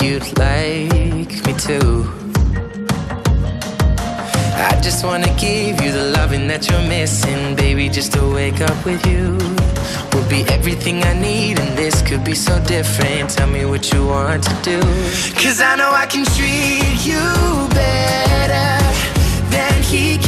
[0.02, 1.80] you'd like me to.
[4.70, 7.88] I just wanna give you the loving that you're missing, baby.
[7.88, 9.38] Just to wake up with you
[10.12, 13.30] will be everything I need, and this could be so different.
[13.30, 14.80] Tell me what you want to do.
[15.42, 17.26] Cause I know I can treat you
[17.80, 18.72] better
[19.54, 20.25] than he can.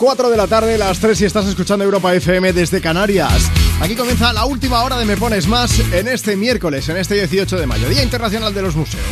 [0.00, 3.50] 4 de la tarde, las 3 si estás escuchando Europa FM desde Canarias.
[3.82, 7.58] Aquí comienza la última hora de Me Pones Más en este miércoles, en este 18
[7.58, 9.04] de mayo, Día Internacional de los Museos.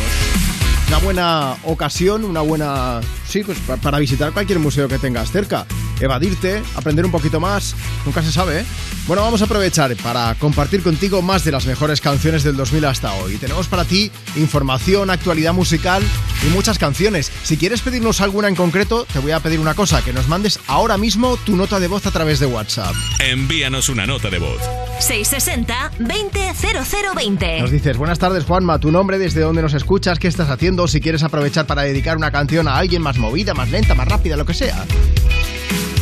[0.87, 3.01] Una buena ocasión, una buena...
[3.27, 5.67] Sí, pues pa- para visitar cualquier museo que tengas cerca.
[5.99, 8.65] Evadirte, aprender un poquito más, nunca se sabe, ¿eh?
[9.05, 13.13] Bueno, vamos a aprovechar para compartir contigo más de las mejores canciones del 2000 hasta
[13.13, 13.35] hoy.
[13.37, 16.01] Tenemos para ti información, actualidad musical
[16.45, 17.31] y muchas canciones.
[17.43, 20.59] Si quieres pedirnos alguna en concreto, te voy a pedir una cosa, que nos mandes
[20.67, 22.93] ahora mismo tu nota de voz a través de WhatsApp.
[23.19, 24.61] Envíanos una nota de voz.
[24.99, 27.61] 660 200020.
[27.61, 31.01] Nos dices, buenas tardes Juanma, tu nombre, desde dónde nos escuchas, qué estás haciendo, si
[31.01, 34.45] quieres aprovechar para dedicar una canción a alguien más movida, más lenta, más rápida, lo
[34.45, 34.85] que sea.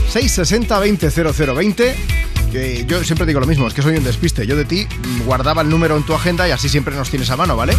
[0.10, 4.46] 660 200020 que yo siempre digo lo mismo, es que soy un despiste.
[4.48, 4.88] Yo de ti
[5.26, 7.76] guardaba el número en tu agenda y así siempre nos tienes a mano, ¿vale?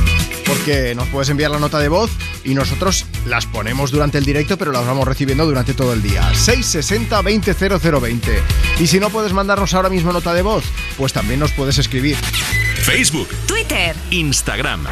[0.47, 2.11] Porque nos puedes enviar la nota de voz
[2.45, 6.23] y nosotros las ponemos durante el directo, pero las vamos recibiendo durante todo el día.
[6.35, 8.43] 660 200020
[8.81, 10.65] Y si no puedes mandarnos ahora mismo nota de voz,
[10.97, 12.16] pues también nos puedes escribir.
[12.82, 14.86] Facebook, Twitter, Instagram.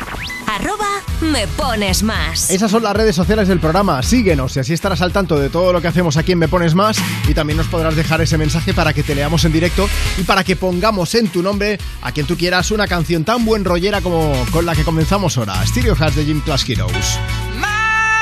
[0.46, 2.50] Arroba me pones más.
[2.50, 4.02] Esas son las redes sociales del programa.
[4.02, 6.74] Síguenos y así estarás al tanto de todo lo que hacemos aquí en Me Pones
[6.74, 6.98] Más.
[7.28, 10.44] Y también nos podrás dejar ese mensaje para que te leamos en directo y para
[10.44, 14.32] que pongamos en tu nombre a quien tú quieras una canción tan buen rollera como
[14.52, 15.64] con la que comenzamos ahora.
[15.66, 17.18] Stereo Hats de Gym Class Heroes.
[17.58, 17.66] My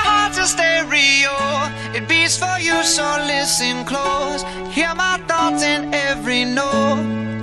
[0.05, 1.33] heart's a stereo,
[1.95, 4.45] it beats for you, so listen close.
[4.73, 7.34] Hear my thoughts in every note.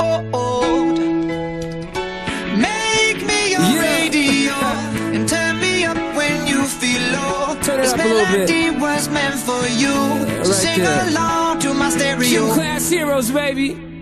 [9.02, 9.90] Was meant for you.
[9.90, 11.10] right sing there.
[11.10, 12.22] along to my stereo.
[12.22, 13.91] Gym class heroes, baby.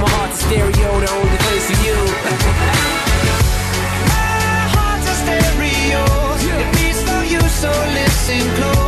[0.00, 1.96] my heart's a stereo, the only place for you.
[4.12, 6.02] My heart's a stereo,
[6.54, 8.85] it beats for you, so listen close.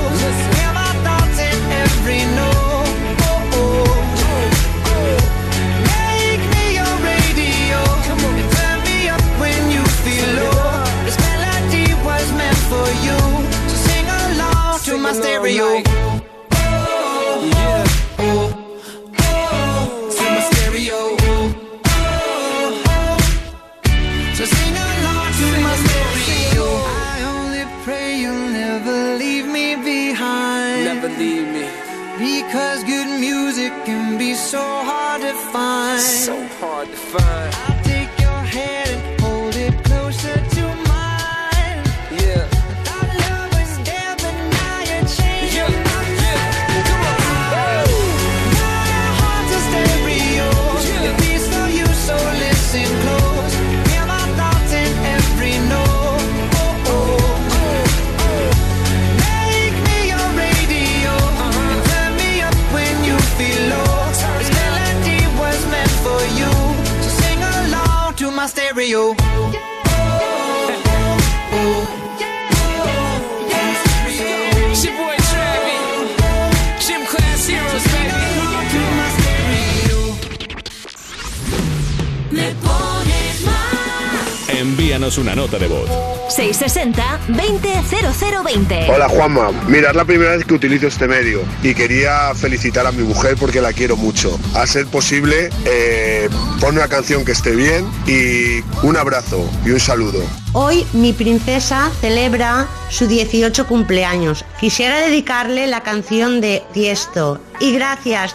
[88.66, 88.94] 660-200020.
[88.94, 92.92] Hola Juanma, mira, es la primera vez que utilizo este medio y quería felicitar a
[92.92, 94.38] mi mujer porque la quiero mucho.
[94.54, 96.28] A ser posible, eh,
[96.60, 100.22] pon una canción que esté bien y un abrazo y un saludo.
[100.52, 104.44] Hoy mi princesa celebra su 18 cumpleaños.
[104.58, 107.40] Quisiera dedicarle la canción de Tiesto.
[107.60, 108.34] Y gracias.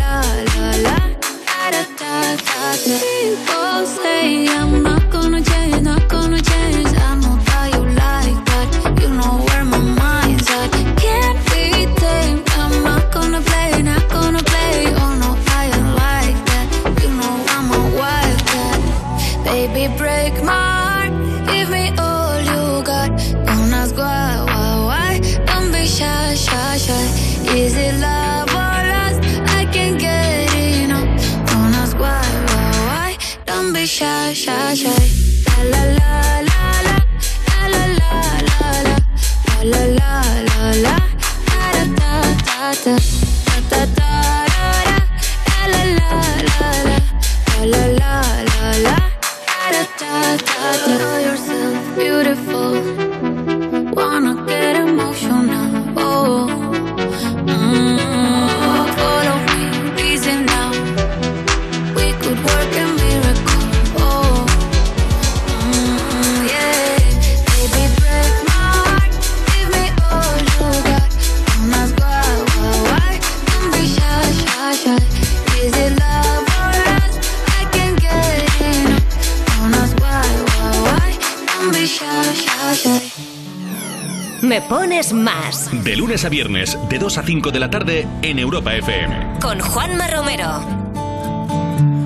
[86.91, 89.39] de 2 a 5 de la tarde, en Europa FM.
[89.39, 90.59] Con Juanma Romero.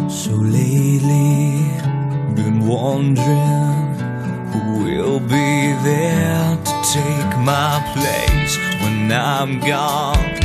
[0.08, 1.72] So lately,
[2.36, 3.96] been wondering
[4.54, 10.38] who will be there to take my place when I'm gone.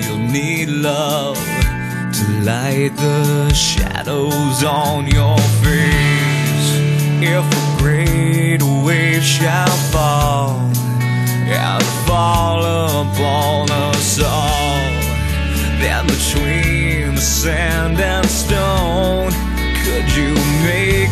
[0.00, 1.38] You'll need love
[2.14, 6.78] to light the shadows on your face.
[7.20, 10.72] If a great wave shall fall
[11.52, 11.81] and
[12.12, 12.62] fall
[13.06, 14.90] upon us all,
[15.80, 19.32] then between the sand and stone,
[19.82, 20.34] could you
[20.68, 21.11] make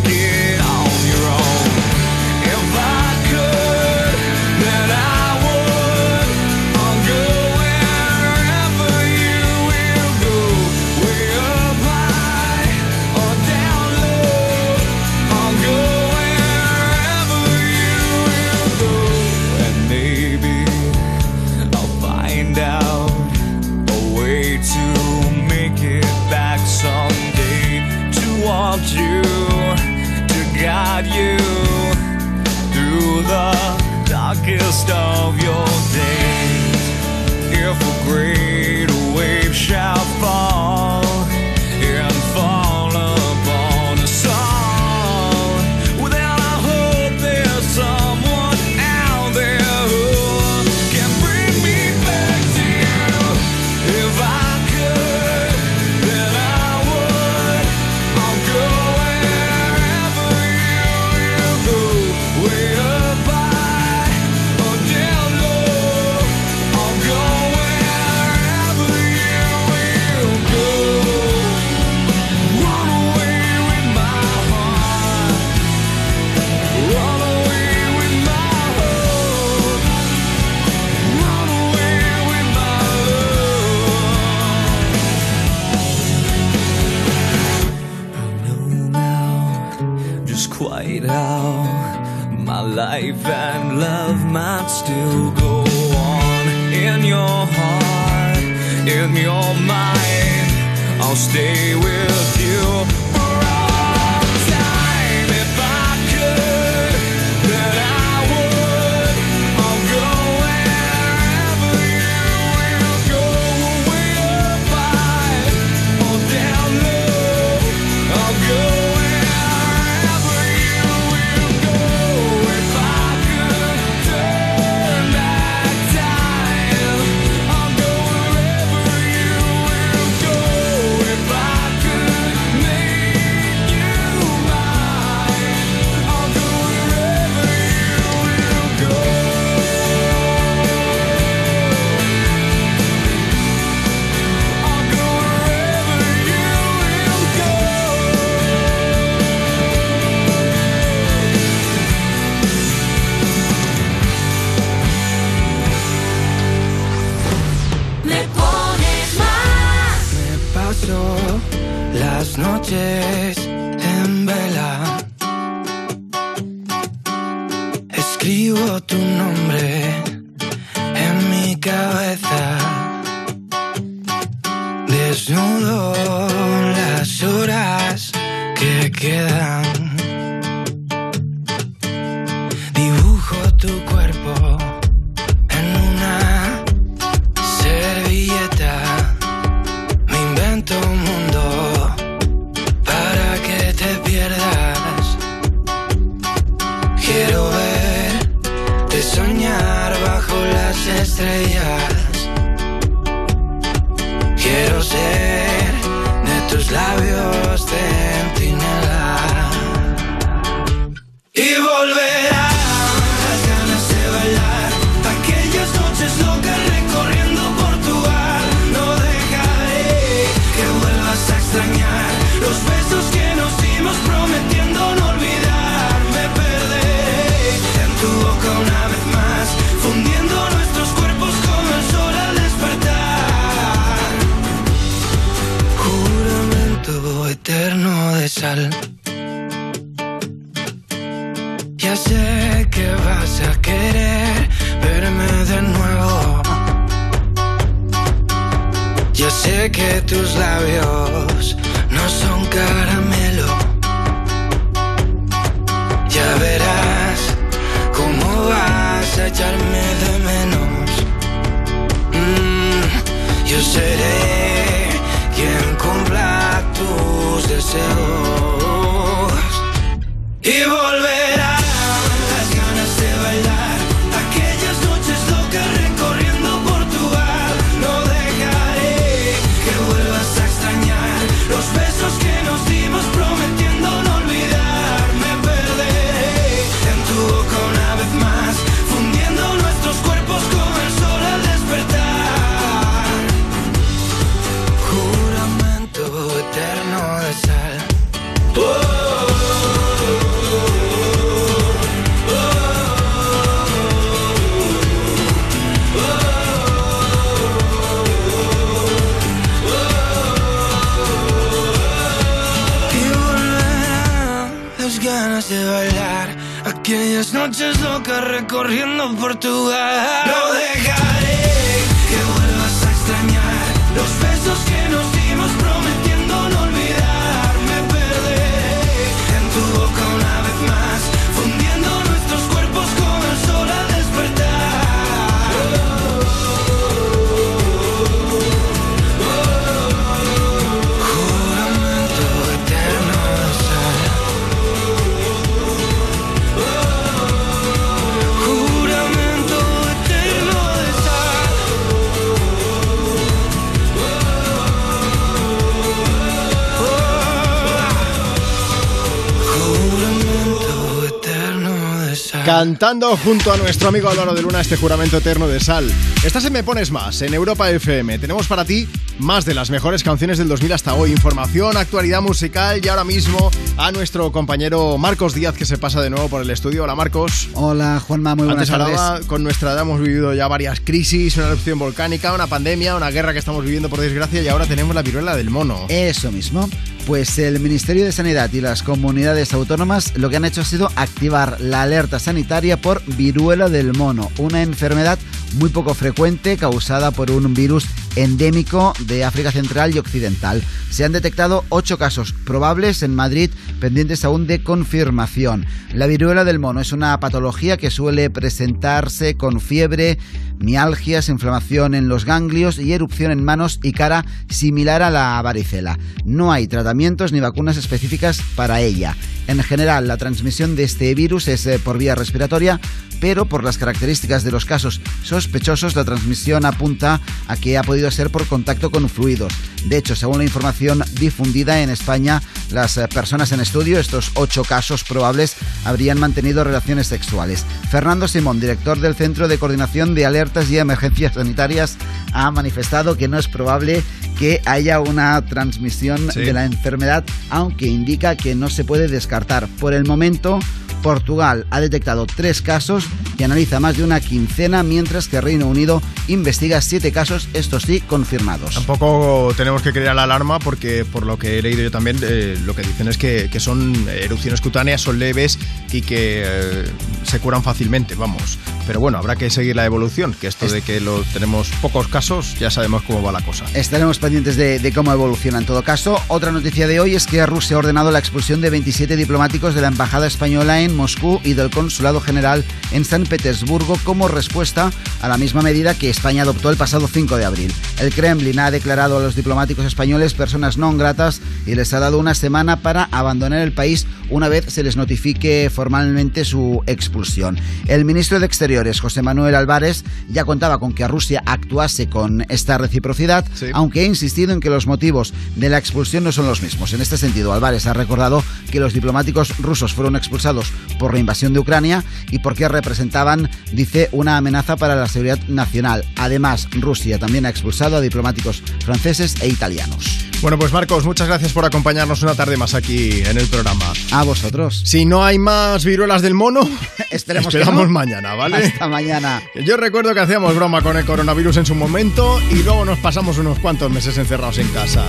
[362.60, 365.90] cantando junto a nuestro amigo Álvaro de Luna este juramento eterno de sal.
[366.22, 368.18] Estás en Me Pones Más, en Europa FM.
[368.18, 368.86] Tenemos para ti
[369.18, 371.10] más de las mejores canciones del 2000 hasta hoy.
[371.10, 376.10] Información, actualidad musical y ahora mismo a nuestro compañero Marcos Díaz que se pasa de
[376.10, 376.84] nuevo por el estudio.
[376.84, 377.48] Hola Marcos.
[377.54, 379.26] Hola Juanma, muy buenas Antes tardes.
[379.26, 383.32] con nuestra edad hemos vivido ya varias crisis, una erupción volcánica, una pandemia, una guerra
[383.32, 385.86] que estamos viviendo por desgracia y ahora tenemos la viruela del mono.
[385.88, 386.68] Eso mismo.
[387.10, 390.92] Pues el Ministerio de Sanidad y las comunidades autónomas lo que han hecho ha sido
[390.94, 395.18] activar la alerta sanitaria por viruela del mono, una enfermedad
[395.54, 400.62] muy poco frecuente causada por un virus endémico de África Central y Occidental.
[400.90, 403.50] Se han detectado ocho casos probables en Madrid
[403.80, 405.64] pendientes aún de confirmación.
[405.94, 410.18] La viruela del mono es una patología que suele presentarse con fiebre,
[410.58, 415.98] mialgias, inflamación en los ganglios y erupción en manos y cara similar a la varicela.
[416.24, 419.16] No hay tratamientos ni vacunas específicas para ella.
[419.46, 422.80] En general, la transmisión de este virus es eh, por vía respiratoria,
[423.20, 428.10] pero por las características de los casos sospechosos, la transmisión apunta a que ha podido
[428.10, 429.52] ser por contacto con fluidos.
[429.86, 430.80] De hecho, según la información
[431.19, 435.55] difundida en España, las eh, personas en estudio, estos ocho casos probables,
[435.85, 437.65] habrían mantenido relaciones sexuales.
[437.90, 441.97] Fernando Simón, director del Centro de Coordinación de Alertas y Emergencias Sanitarias,
[442.32, 444.02] ha manifestado que no es probable
[444.39, 446.40] que haya una transmisión Sí.
[446.40, 449.69] de la enfermedad, aunque indica que no se puede descartar.
[449.81, 450.59] Por el momento,
[451.02, 453.06] Portugal ha detectado tres casos
[453.39, 458.01] y analiza más de una quincena, mientras que Reino Unido investiga siete casos, estos sí,
[458.01, 458.74] confirmados.
[458.74, 462.59] Tampoco tenemos que crear la alarma porque por lo que he leído yo también eh,
[462.64, 465.59] lo que dicen es que, que son erupciones cutáneas, son leves
[465.90, 466.85] y que eh,
[467.24, 468.59] se curan fácilmente, vamos.
[468.86, 472.59] Pero bueno, habrá que seguir la evolución, que esto de que lo tenemos pocos casos,
[472.59, 473.64] ya sabemos cómo va la cosa.
[473.74, 476.20] Estaremos pendientes de, de cómo evoluciona en todo caso.
[476.28, 479.81] Otra noticia de hoy es que Rusia ha ordenado la expulsión de 27 diplomáticos de
[479.81, 484.90] la Embajada Española en Moscú y del Consulado General en San Petersburgo como respuesta
[485.22, 487.72] a la misma medida que España adoptó el pasado 5 de abril.
[488.00, 492.18] El Kremlin ha declarado a los diplomáticos españoles personas no gratas y les ha dado
[492.18, 497.58] una semana para abandonar el país una vez se les notifique formalmente su expulsión.
[497.86, 502.78] El ministro de Exteriores, José Manuel Álvarez, ya contaba con que Rusia actuase con esta
[502.78, 506.92] reciprocidad, aunque ha insistido en que los motivos de la expulsión no son los mismos.
[506.92, 511.52] En este sentido, Álvarez ha recordado que los diplomáticos rusos fueron expulsados por la invasión
[511.52, 516.05] de Ucrania y porque representaban, dice, una amenaza para la seguridad nacional.
[516.17, 520.26] Además, Rusia también ha expulsado a diplomáticos franceses e italianos.
[520.41, 523.92] Bueno, pues Marcos, muchas gracias por acompañarnos una tarde más aquí en el programa.
[524.10, 524.83] A vosotros.
[524.86, 526.60] Si no hay más viruelas del mono,
[527.10, 527.92] Esperemos que esperamos no.
[527.92, 528.57] mañana, ¿vale?
[528.57, 529.42] Hasta mañana.
[529.67, 533.36] Yo recuerdo que hacíamos broma con el coronavirus en su momento y luego nos pasamos
[533.39, 535.05] unos cuantos meses encerrados en casa.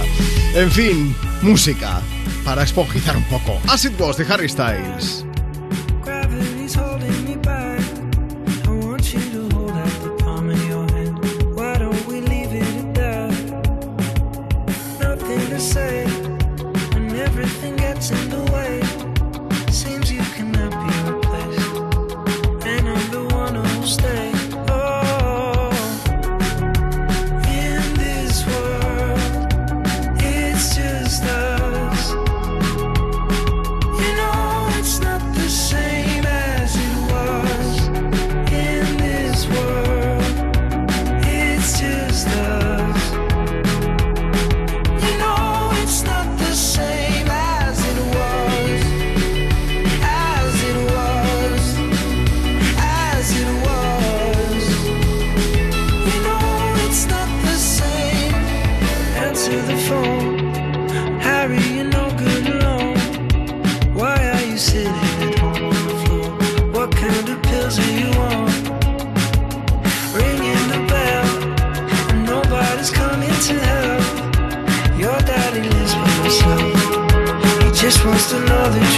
[0.56, 2.02] En fin, música
[2.44, 3.60] para esponjizar un poco.
[3.68, 5.26] As It Was de Harry Styles.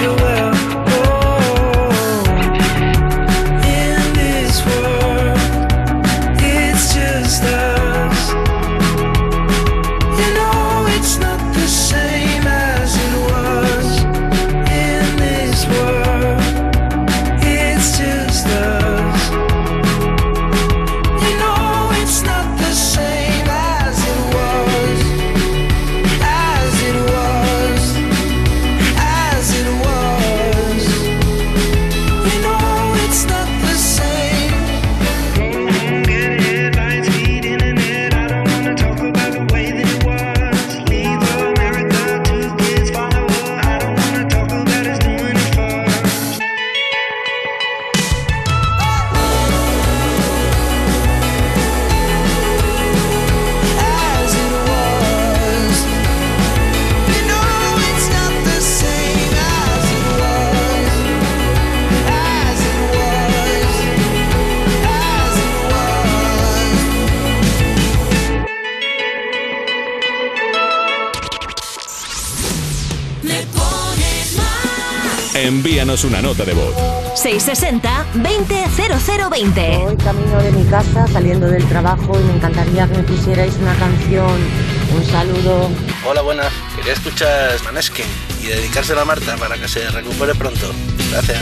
[0.03, 0.42] Know that
[75.83, 76.73] envíanos una nota de voz.
[77.15, 78.55] 660 20
[79.29, 79.77] 0020.
[79.79, 83.75] Voy camino de mi casa saliendo del trabajo y me encantaría que me pusierais una
[83.75, 84.39] canción.
[84.95, 85.69] Un saludo.
[86.07, 86.53] Hola, buenas.
[86.77, 88.05] Quería escuchar Maneskin
[88.41, 90.71] y dedicársela a Marta para que se recupere pronto.
[91.11, 91.41] Gracias.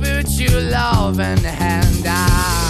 [0.00, 2.69] spiritual love and hand out.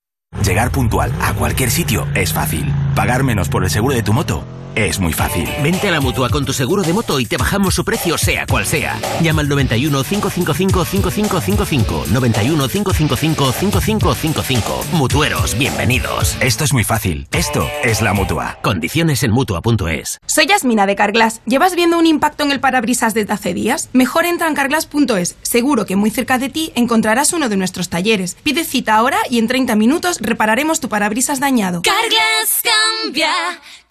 [0.39, 2.65] Llegar puntual a cualquier sitio es fácil.
[2.95, 4.43] Pagar menos por el seguro de tu moto
[4.75, 5.49] es muy fácil.
[5.63, 8.45] Vente a la mutua con tu seguro de moto y te bajamos su precio, sea
[8.45, 8.97] cual sea.
[9.21, 12.05] Llama al 91 555 5555.
[12.11, 14.85] 91 555 5555.
[14.93, 16.37] Mutueros, bienvenidos.
[16.39, 17.27] Esto es muy fácil.
[17.31, 18.59] Esto es la mutua.
[18.61, 20.19] Condiciones en mutua.es.
[20.25, 21.41] Soy Yasmina de Carglass.
[21.45, 23.89] ¿Llevas viendo un impacto en el parabrisas desde hace días?
[23.91, 25.35] Mejor entra en carglass.es.
[25.41, 28.37] Seguro que muy cerca de ti encontrarás uno de nuestros talleres.
[28.43, 31.81] Pide cita ahora y en 30 minutos repararemos tu parabrisas dañado.
[31.81, 33.31] Carglass cambia,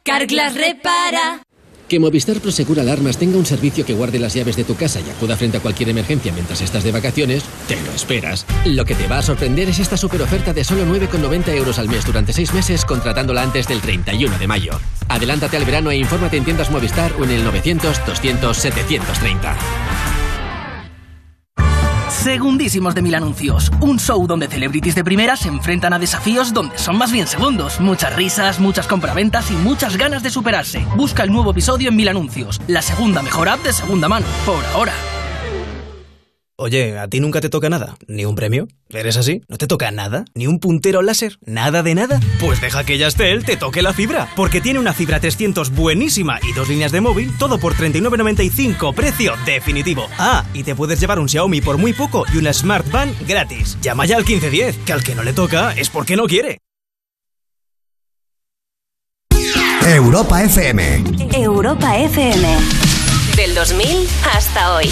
[0.03, 1.43] Carglass repara.
[1.91, 5.11] Que Movistar Prosegur Alarmas tenga un servicio que guarde las llaves de tu casa y
[5.11, 8.47] acuda frente a cualquier emergencia mientras estás de vacaciones, te lo esperas.
[8.65, 11.89] Lo que te va a sorprender es esta super oferta de solo 9,90 euros al
[11.89, 14.79] mes durante 6 meses contratándola antes del 31 de mayo.
[15.09, 20.20] Adelántate al verano e infórmate en tiendas Movistar o en el 900 200 730.
[22.23, 26.77] Segundísimos de Mil Anuncios, un show donde celebrities de primera se enfrentan a desafíos donde
[26.77, 27.81] son más bien segundos.
[27.81, 30.85] Muchas risas, muchas compraventas y muchas ganas de superarse.
[30.97, 34.63] Busca el nuevo episodio en Mil Anuncios, la segunda mejor app de segunda mano, por
[34.75, 34.93] ahora.
[36.63, 37.97] Oye, ¿a ti nunca te toca nada?
[38.07, 38.69] ¿Ni un premio?
[38.91, 39.41] ¿Eres así?
[39.49, 40.27] ¿No te toca nada?
[40.35, 41.39] ¿Ni un puntero láser?
[41.47, 42.21] ¿Nada de nada?
[42.39, 46.53] Pues deja que Yastel te toque la fibra, porque tiene una fibra 300 buenísima y
[46.53, 50.07] dos líneas de móvil, todo por 39.95, precio definitivo.
[50.19, 53.79] Ah, y te puedes llevar un Xiaomi por muy poco y una Smart Band gratis.
[53.81, 56.59] Llama ya al 1510, que al que no le toca es porque no quiere.
[59.87, 61.05] Europa FM.
[61.33, 62.49] Europa FM.
[63.35, 64.91] Del 2000 hasta hoy.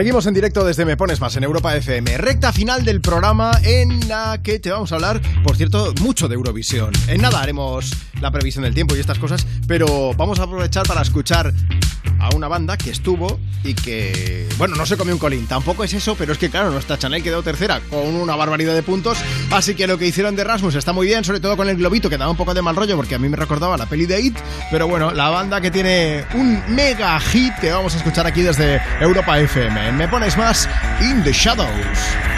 [0.00, 2.16] Seguimos en directo desde Me Pones Más en Europa FM.
[2.16, 6.36] Recta final del programa en la que te vamos a hablar, por cierto, mucho de
[6.36, 6.90] Eurovisión.
[7.06, 11.02] En nada haremos la previsión del tiempo y estas cosas, pero vamos a aprovechar para
[11.02, 11.52] escuchar
[12.40, 15.46] una banda que estuvo y que, bueno, no se comió un colín.
[15.46, 18.82] Tampoco es eso, pero es que, claro, nuestra Chanel quedó tercera con una barbaridad de
[18.82, 19.18] puntos.
[19.50, 22.08] Así que lo que hicieron de Rasmus está muy bien, sobre todo con el globito
[22.08, 24.22] que daba un poco de mal rollo porque a mí me recordaba la peli de
[24.22, 24.38] It.
[24.70, 28.80] Pero bueno, la banda que tiene un mega hit que vamos a escuchar aquí desde
[29.00, 29.92] Europa FM.
[29.92, 30.66] Me pones más
[31.02, 32.29] In the Shadows.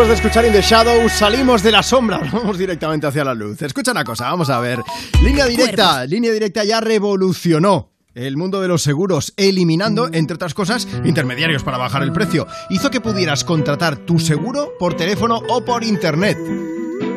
[0.00, 3.60] Después de escuchar In the Shadows, salimos de la sombra, vamos directamente hacia la luz.
[3.60, 4.78] Escucha una cosa, vamos a ver.
[5.22, 10.88] Línea directa, línea directa ya revolucionó el mundo de los seguros, eliminando, entre otras cosas,
[11.04, 12.46] intermediarios para bajar el precio.
[12.70, 16.38] Hizo que pudieras contratar tu seguro por teléfono o por internet.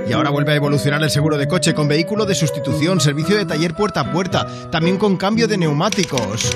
[0.06, 3.46] Y ahora vuelve a evolucionar el seguro de coche con vehículo de sustitución, servicio de
[3.46, 6.52] taller puerta a puerta, también con cambio de neumáticos.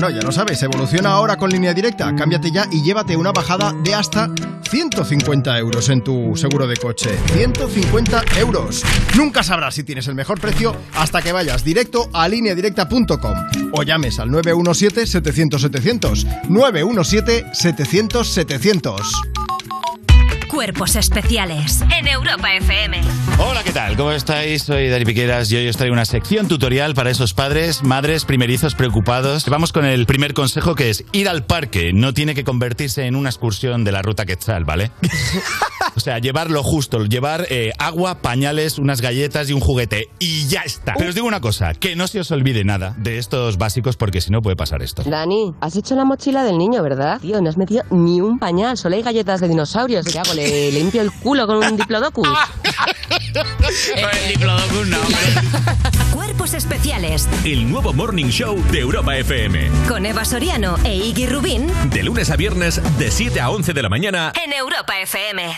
[0.00, 2.14] Bueno, ya lo sabes, evoluciona ahora con línea directa.
[2.14, 4.30] Cámbiate ya y llévate una bajada de hasta
[4.70, 7.10] 150 euros en tu seguro de coche.
[7.32, 8.84] 150 euros.
[9.16, 13.34] Nunca sabrás si tienes el mejor precio hasta que vayas directo a lineadirecta.com
[13.72, 16.44] o llames al 917-700-700.
[16.44, 19.37] 917-700-700.
[20.58, 23.00] Cuerpos especiales en Europa FM.
[23.38, 23.96] Hola, ¿qué tal?
[23.96, 24.64] ¿Cómo estáis?
[24.64, 28.74] Soy Dani Piqueras y hoy os traigo una sección tutorial para esos padres, madres, primerizos
[28.74, 29.48] preocupados.
[29.48, 31.92] Vamos con el primer consejo que es ir al parque.
[31.94, 34.90] No tiene que convertirse en una excursión de la ruta Quetzal, ¿vale?
[35.96, 40.08] o sea, llevar lo justo, llevar eh, agua, pañales, unas galletas y un juguete.
[40.18, 40.94] Y ya está.
[40.96, 44.20] Pero os digo una cosa, que no se os olvide nada de estos básicos porque
[44.20, 45.04] si no puede pasar esto.
[45.04, 47.20] Dani, has hecho la mochila del niño, ¿verdad?
[47.20, 50.04] Tío, no has metido ni un pañal, solo hay galletas de dinosaurios.
[50.04, 50.34] ¿Qué hago?
[50.34, 52.28] ¿Le limpio el culo con un diplodocus?
[54.12, 54.98] el diplodocus no,
[56.14, 59.70] Cuerpos especiales El nuevo Morning Show de Europa FM.
[59.88, 63.82] con Eva Soriano e Iggy Rubín De lunes a viernes, de 7 a 11 de
[63.82, 64.32] la mañana.
[64.44, 65.50] en Europa FM.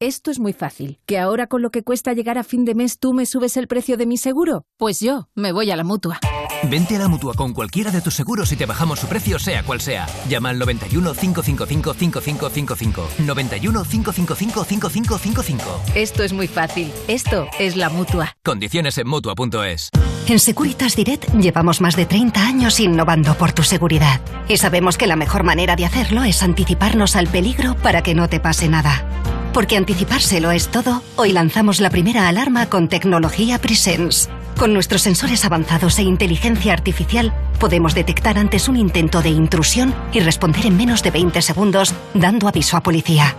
[0.00, 0.98] Esto es muy fácil.
[1.06, 3.66] ¿Que ahora con lo que cuesta llegar a fin de mes tú me subes el
[3.66, 4.66] precio de mi seguro?
[4.76, 6.20] Pues yo me voy a la mutua.
[6.64, 9.62] Vente a la mutua con cualquiera de tus seguros y te bajamos su precio, sea
[9.62, 10.06] cual sea.
[10.28, 13.08] Llama al 91 555 5555.
[13.24, 15.82] 91 555 5555.
[15.94, 16.92] Esto es muy fácil.
[17.08, 18.36] Esto es la mutua.
[18.44, 19.90] Condiciones en mutua.es.
[20.28, 24.20] En Securitas Direct llevamos más de 30 años innovando por tu seguridad.
[24.48, 28.28] Y sabemos que la mejor manera de hacerlo es anticiparnos al peligro para que no
[28.28, 29.04] te pase nada.
[29.52, 34.28] Porque anticipárselo es todo, hoy lanzamos la primera alarma con tecnología Presence.
[34.56, 40.20] Con nuestros sensores avanzados e inteligencia artificial, podemos detectar antes un intento de intrusión y
[40.20, 43.36] responder en menos de 20 segundos, dando aviso a policía.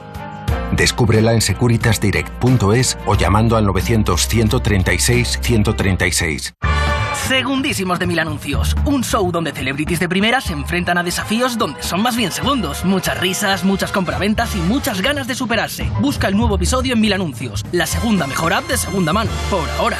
[0.74, 6.54] Descúbrela en securitasdirect.es o llamando al 900-136-136.
[7.28, 8.76] Segundísimos de mil anuncios.
[8.86, 12.86] Un show donde celebrities de primera se enfrentan a desafíos donde son más bien segundos.
[12.86, 15.90] Muchas risas, muchas compraventas y muchas ganas de superarse.
[16.00, 19.32] Busca el nuevo episodio en Mil Anuncios, la segunda mejor app de segunda mano.
[19.50, 19.98] Por ahora.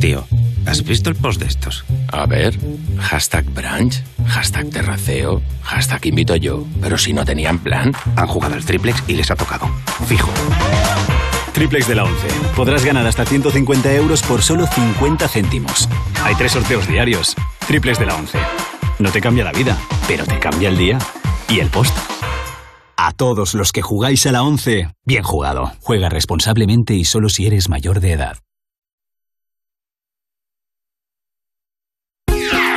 [0.00, 0.26] Tío,
[0.64, 1.84] ¿has visto el post de estos?
[2.10, 2.58] A ver,
[2.98, 6.64] hashtag brunch, hashtag terraceo, hashtag invito yo.
[6.80, 9.68] Pero si no tenían plan, han jugado al triplex y les ha tocado.
[10.06, 10.30] Fijo.
[11.52, 12.28] Triplex de la 11.
[12.56, 15.86] Podrás ganar hasta 150 euros por solo 50 céntimos.
[16.24, 17.36] Hay tres sorteos diarios.
[17.66, 18.38] Triplex de la 11.
[19.00, 19.76] No te cambia la vida,
[20.08, 20.98] pero te cambia el día
[21.46, 21.94] y el post.
[22.96, 25.72] A todos los que jugáis a la 11, bien jugado.
[25.80, 28.38] Juega responsablemente y solo si eres mayor de edad.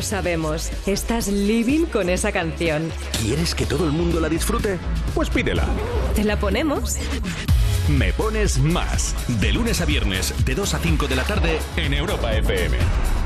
[0.00, 2.90] Lo sabemos, estás living con esa canción.
[3.20, 4.78] ¿Quieres que todo el mundo la disfrute?
[5.14, 5.66] Pues pídela.
[6.14, 6.96] ¿Te la ponemos?
[7.86, 9.14] Me pones más.
[9.28, 12.78] De lunes a viernes, de 2 a 5 de la tarde, en Europa FM.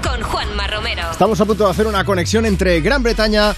[0.02, 1.12] Con Juanma Romero.
[1.12, 3.54] Estamos a punto de hacer una conexión entre Gran Bretaña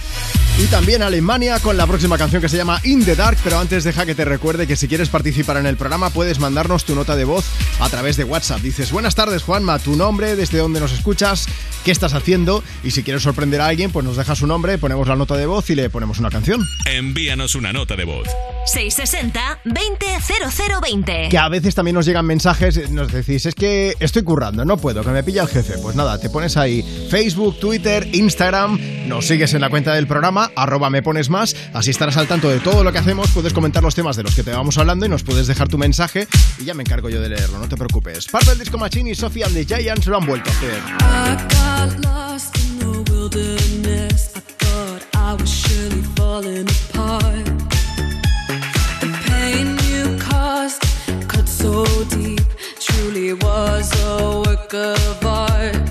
[0.59, 3.83] y también Alemania con la próxima canción que se llama In the Dark, pero antes
[3.83, 7.15] deja que te recuerde que si quieres participar en el programa puedes mandarnos tu nota
[7.15, 7.45] de voz
[7.79, 8.61] a través de WhatsApp.
[8.61, 11.47] Dices, buenas tardes Juanma, tu nombre, desde dónde nos escuchas,
[11.85, 15.07] qué estás haciendo y si quieres sorprender a alguien pues nos dejas su nombre, ponemos
[15.07, 16.65] la nota de voz y le ponemos una canción.
[16.85, 18.27] Envíanos una nota de voz.
[18.65, 21.29] 660 200020.
[21.29, 25.03] Que a veces también nos llegan mensajes, nos decís, es que estoy currando, no puedo,
[25.03, 25.77] que me pilla el jefe.
[25.81, 30.46] Pues nada, te pones ahí Facebook, Twitter, Instagram, nos sigues en la cuenta del programa,
[30.55, 33.83] arroba me pones más, así estarás al tanto de todo lo que hacemos, puedes comentar
[33.83, 36.27] los temas de los que te vamos hablando y nos puedes dejar tu mensaje
[36.59, 38.27] y ya me encargo yo de leerlo, no te preocupes.
[38.27, 40.81] Parte del Disco Machine y Sophie and the Giants lo han vuelto a hacer.
[51.67, 52.39] So deep,
[52.79, 55.86] truly was a work of art.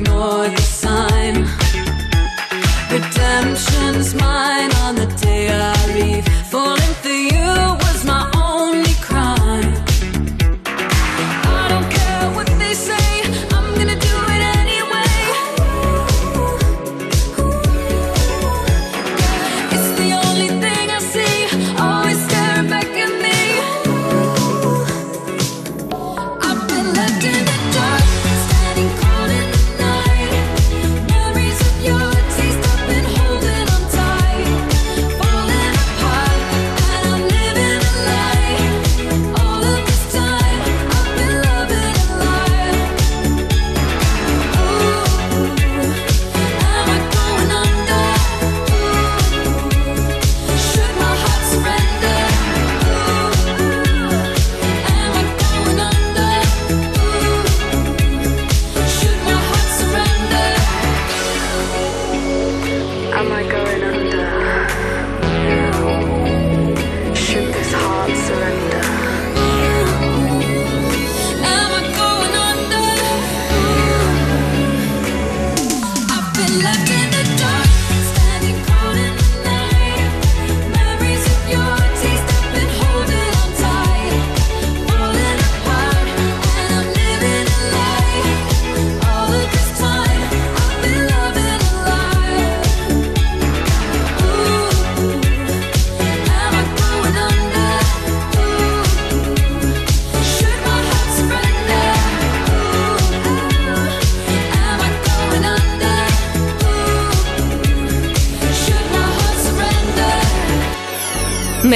[0.00, 0.59] Ignore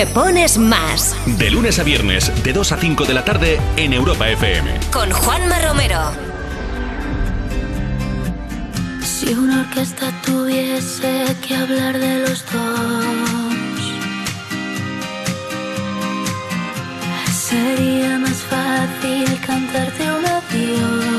[0.05, 1.17] Me pones más.
[1.39, 4.79] De lunes a viernes, de 2 a 5 de la tarde, en Europa FM.
[4.93, 5.99] Con Juanma Romero.
[9.01, 13.81] Si una orquesta tuviese que hablar de los dos,
[17.33, 21.14] sería más fácil cantarte un adiós.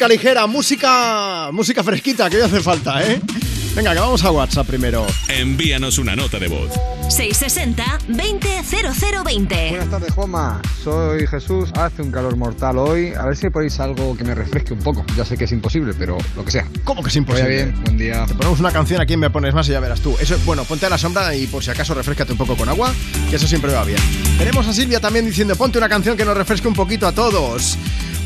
[0.00, 3.20] Música ligera, música, música fresquita, que hoy hace falta, ¿eh?
[3.76, 5.06] Venga, que vamos a WhatsApp primero.
[5.28, 6.70] Envíanos una nota de voz.
[7.10, 9.68] 660-200020.
[9.68, 10.62] Buenas tardes, Juanma.
[10.82, 11.68] Soy Jesús.
[11.74, 13.12] Hace un calor mortal hoy.
[13.12, 15.04] A ver si ponéis algo que me refresque un poco.
[15.18, 16.66] Ya sé que es imposible, pero lo que sea.
[16.82, 17.50] ¿Cómo que es imposible?
[17.50, 18.24] Vaya bien, buen día.
[18.24, 20.16] Te ponemos una canción aquí en Me Pones Más y ya verás tú.
[20.18, 22.90] Eso, bueno, ponte a la sombra y por si acaso refrescate un poco con agua,
[23.28, 24.00] que eso siempre va bien.
[24.38, 27.76] Tenemos a Silvia también diciendo, ponte una canción que nos refresque un poquito a todos.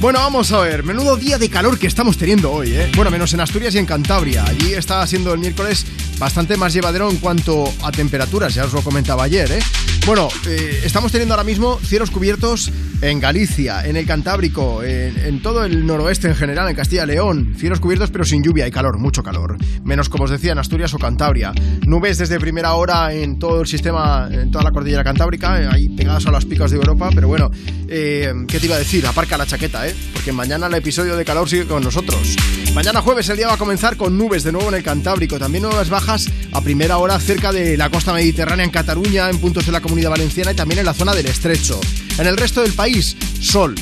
[0.00, 2.92] Bueno, vamos a ver, menudo día de calor que estamos teniendo hoy, ¿eh?
[2.94, 4.44] Bueno, menos en Asturias y en Cantabria.
[4.44, 5.86] Allí está siendo el miércoles
[6.18, 9.60] bastante más llevadero en cuanto a temperaturas, ya os lo comentaba ayer, ¿eh?
[10.06, 15.64] Bueno, eh, estamos teniendo ahora mismo cielos cubiertos en Galicia, en el Cantábrico, en, todo
[15.64, 17.54] el noroeste en general, en Castilla y León.
[17.56, 19.56] Cielos cubiertos pero sin lluvia y calor, mucho calor.
[19.82, 21.54] Menos, como os decía, en Asturias o Cantabria.
[21.86, 25.88] Nubes desde primera hora en todo el sistema, en toda la cordillera cantábrica, eh, ahí
[25.88, 27.50] pegadas a los picos de Europa, pero bueno,
[27.88, 29.06] eh, ¿qué te iba a decir?
[29.06, 29.94] Aparca la chaqueta, ¿eh?
[30.12, 32.36] Porque mañana el episodio de calor sigue con nosotros.
[32.74, 35.62] Mañana jueves el día va a comenzar con nubes de nuevo en el Cantábrico, también
[35.62, 39.72] nuevas bajas a primera hora cerca de la costa mediterránea en Cataluña, en puntos de
[39.72, 41.80] la comunidad valenciana y también en la zona del estrecho.
[42.18, 43.74] En el resto del país, sol.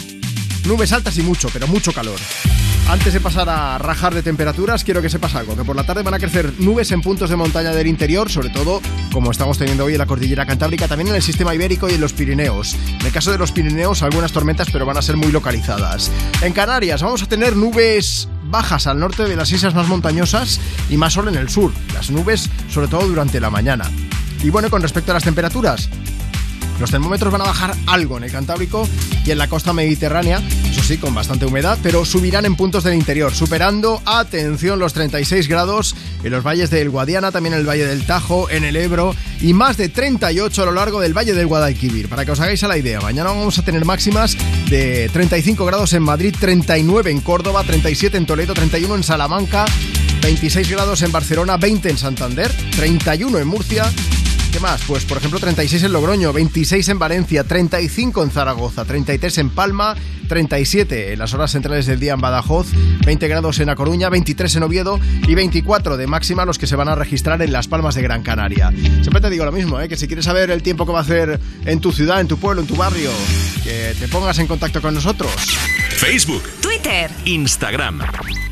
[0.64, 2.18] Nubes altas y mucho, pero mucho calor.
[2.88, 6.02] Antes de pasar a rajar de temperaturas, quiero que sepas algo, que por la tarde
[6.02, 8.82] van a crecer nubes en puntos de montaña del interior, sobre todo
[9.12, 12.00] como estamos teniendo hoy en la cordillera cantábrica, también en el sistema ibérico y en
[12.00, 12.74] los Pirineos.
[13.00, 16.10] En el caso de los Pirineos, algunas tormentas, pero van a ser muy localizadas.
[16.42, 20.60] En Canarias vamos a tener nubes bajas al norte de las islas más montañosas
[20.90, 21.72] y más sol en el sur.
[21.94, 23.90] Las nubes, sobre todo durante la mañana.
[24.42, 25.88] Y bueno, con respecto a las temperaturas,
[26.80, 28.88] los termómetros van a bajar algo en el Cantábrico
[29.24, 32.94] y en la costa mediterránea, eso sí, con bastante humedad, pero subirán en puntos del
[32.94, 35.94] interior, superando, atención, los 36 grados
[36.24, 39.54] en los valles del Guadiana, también en el Valle del Tajo, en el Ebro y
[39.54, 42.08] más de 38 a lo largo del Valle del Guadalquivir.
[42.08, 44.36] Para que os hagáis a la idea, mañana vamos a tener máximas
[44.68, 49.66] de 35 grados en Madrid, 39 en Córdoba, 37 en Toledo, 31 en Salamanca,
[50.22, 53.92] 26 grados en Barcelona, 20 en Santander, 31 en Murcia,
[54.52, 54.82] ¿Qué más?
[54.86, 59.96] Pues por ejemplo 36 en Logroño, 26 en Valencia, 35 en Zaragoza, 33 en Palma,
[60.28, 62.66] 37 en las horas centrales del día en Badajoz,
[63.06, 66.76] 20 grados en A Coruña, 23 en Oviedo y 24 de máxima los que se
[66.76, 68.70] van a registrar en Las Palmas de Gran Canaria.
[69.00, 69.88] Siempre te digo lo mismo, ¿eh?
[69.88, 72.36] que si quieres saber el tiempo que va a hacer en tu ciudad, en tu
[72.36, 73.10] pueblo, en tu barrio,
[73.64, 75.32] que te pongas en contacto con nosotros.
[76.02, 78.00] Facebook, Twitter, Instagram.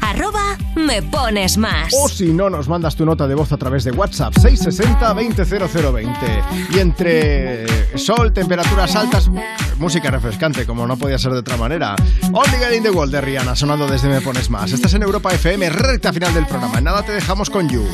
[0.00, 1.92] Arroba me pones más.
[1.92, 6.14] O si no, nos mandas tu nota de voz a través de WhatsApp 660-200020.
[6.72, 7.66] Y entre
[7.98, 9.28] sol, temperaturas altas,
[9.78, 11.96] música refrescante, como no podía ser de otra manera.
[12.32, 14.70] Only Girl in the World de Rihanna, sonando desde Me Pones Más.
[14.70, 16.78] Estás en Europa FM, recta final del programa.
[16.78, 17.84] En nada te dejamos con You.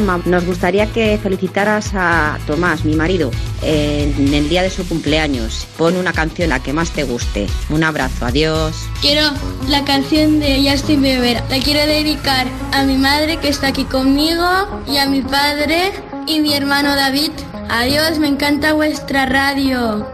[0.00, 3.30] Nos gustaría que felicitaras a Tomás, mi marido,
[3.62, 5.68] en el día de su cumpleaños.
[5.78, 7.46] Pon una canción la que más te guste.
[7.70, 8.74] Un abrazo, adiós.
[9.00, 9.22] Quiero
[9.68, 11.40] la canción de Justin Bieber.
[11.48, 15.92] La quiero dedicar a mi madre que está aquí conmigo y a mi padre
[16.26, 17.30] y mi hermano David.
[17.68, 20.13] Adiós, me encanta vuestra radio.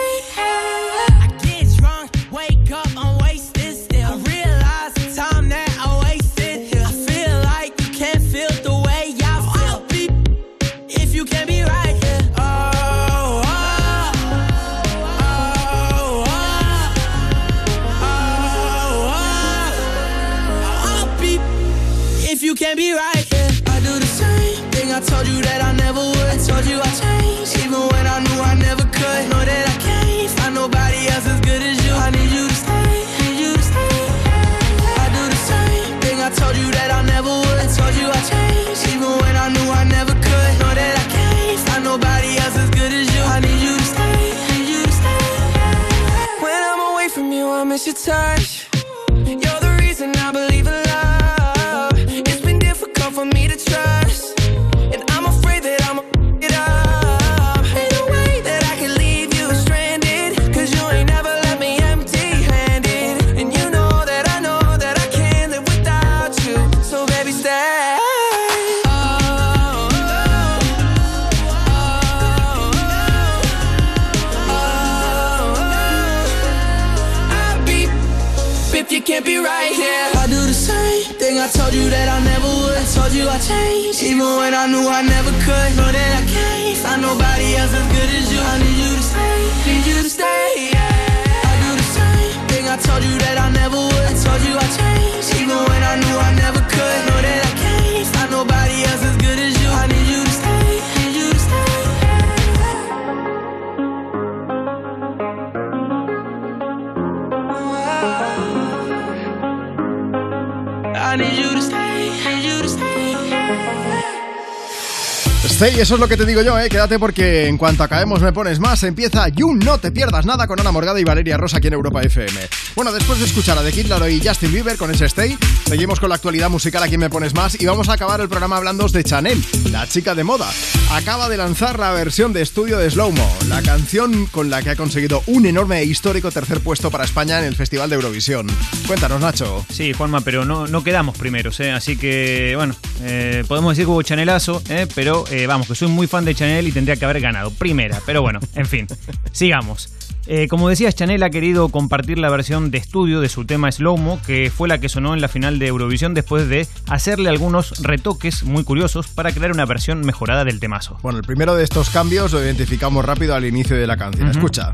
[115.91, 116.69] Eso es lo que te digo yo, eh.
[116.69, 118.81] Quédate porque en cuanto acabemos me pones más.
[118.83, 122.01] Empieza You No Te Pierdas Nada con Ana Morgada y Valeria Rosa aquí en Europa
[122.01, 122.39] FM.
[122.77, 125.99] Bueno, después de escuchar a The Kid Laroi y Justin Bieber con ese Stay, seguimos
[125.99, 128.55] con la actualidad musical aquí en Me Pones Más y vamos a acabar el programa
[128.55, 130.47] hablando de Chanel, la chica de moda.
[130.91, 134.71] Acaba de lanzar la versión de estudio de Slow Mo, la canción con la que
[134.71, 138.45] ha conseguido un enorme e histórico tercer puesto para España en el Festival de Eurovisión.
[138.87, 139.65] Cuéntanos, Nacho.
[139.69, 141.71] Sí, Juanma, pero no, no quedamos primeros, ¿eh?
[141.71, 144.85] así que bueno, eh, podemos decir que hubo chanelazo, ¿eh?
[144.93, 148.21] pero vamos, que soy muy fan de Chanel y tendría que haber ganado primera, pero
[148.21, 148.85] bueno, en fin,
[149.31, 149.89] sigamos.
[150.33, 153.97] Eh, como decías, Chanel ha querido compartir la versión de estudio de su tema Slow
[153.97, 157.83] Mo, que fue la que sonó en la final de Eurovisión después de hacerle algunos
[157.83, 160.97] retoques muy curiosos para crear una versión mejorada del temazo.
[161.03, 164.29] Bueno, el primero de estos cambios lo identificamos rápido al inicio de la canción.
[164.29, 164.37] Ujú.
[164.37, 164.73] Escucha.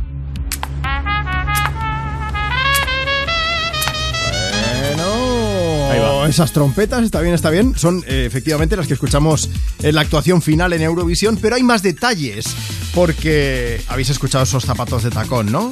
[5.88, 9.50] Bueno, esas trompetas, está bien, está bien, son eh, efectivamente las que escuchamos
[9.82, 12.46] en la actuación final en Eurovisión, pero hay más detalles,
[12.94, 15.72] porque habéis escuchado esos zapatos de tacón, ¿no?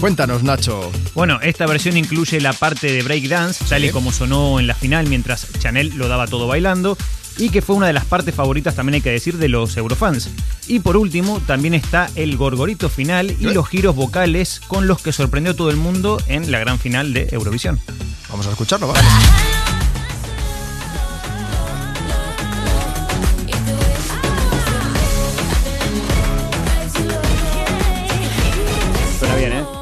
[0.00, 0.90] Cuéntanos, Nacho.
[1.14, 5.08] Bueno, esta versión incluye la parte de breakdance, tal y como sonó en la final
[5.08, 6.96] mientras Chanel lo daba todo bailando,
[7.38, 10.30] y que fue una de las partes favoritas también hay que decir de los eurofans.
[10.66, 15.12] Y por último, también está el gorgorito final y los giros vocales con los que
[15.12, 17.80] sorprendió todo el mundo en la gran final de Eurovisión.
[18.28, 19.00] Vamos a escucharlo, ¿vale?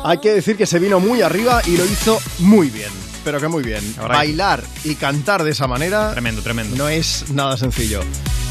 [0.08, 2.90] Hay que decir que se vino muy arriba y lo hizo muy bien,
[3.24, 3.82] pero que muy bien.
[3.96, 6.76] Bailar y cantar de esa manera Tremendo, tremendo.
[6.76, 8.02] no es nada sencillo.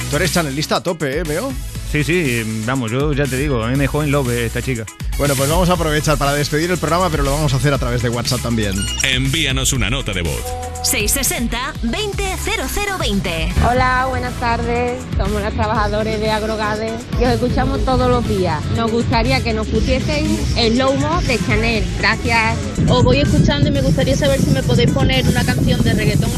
[0.09, 1.23] Tú eres chanelista a tope, ¿eh?
[1.23, 1.53] Veo.
[1.91, 4.85] Sí, sí, vamos, yo ya te digo, a mí me dejó en love esta chica.
[5.17, 7.77] Bueno, pues vamos a aprovechar para despedir el programa, pero lo vamos a hacer a
[7.77, 8.73] través de WhatsApp también.
[9.03, 10.43] Envíanos una nota de voz.
[10.83, 13.53] 660 200020.
[13.69, 15.01] Hola, buenas tardes.
[15.17, 18.63] Somos los trabajadores de Agrogade y os escuchamos todos los días.
[18.75, 21.83] Nos gustaría que nos pusiesen el Lomo de Chanel.
[21.99, 22.57] Gracias.
[22.89, 26.31] Os voy escuchando y me gustaría saber si me podéis poner una canción de reggaetón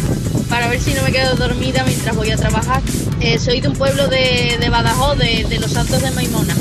[0.50, 2.82] para ver si no me quedo dormida mientras voy a trabajar.
[3.20, 6.56] Eh, soy de un pueblo de, de Badajoz, de, de los Santos de Maimona.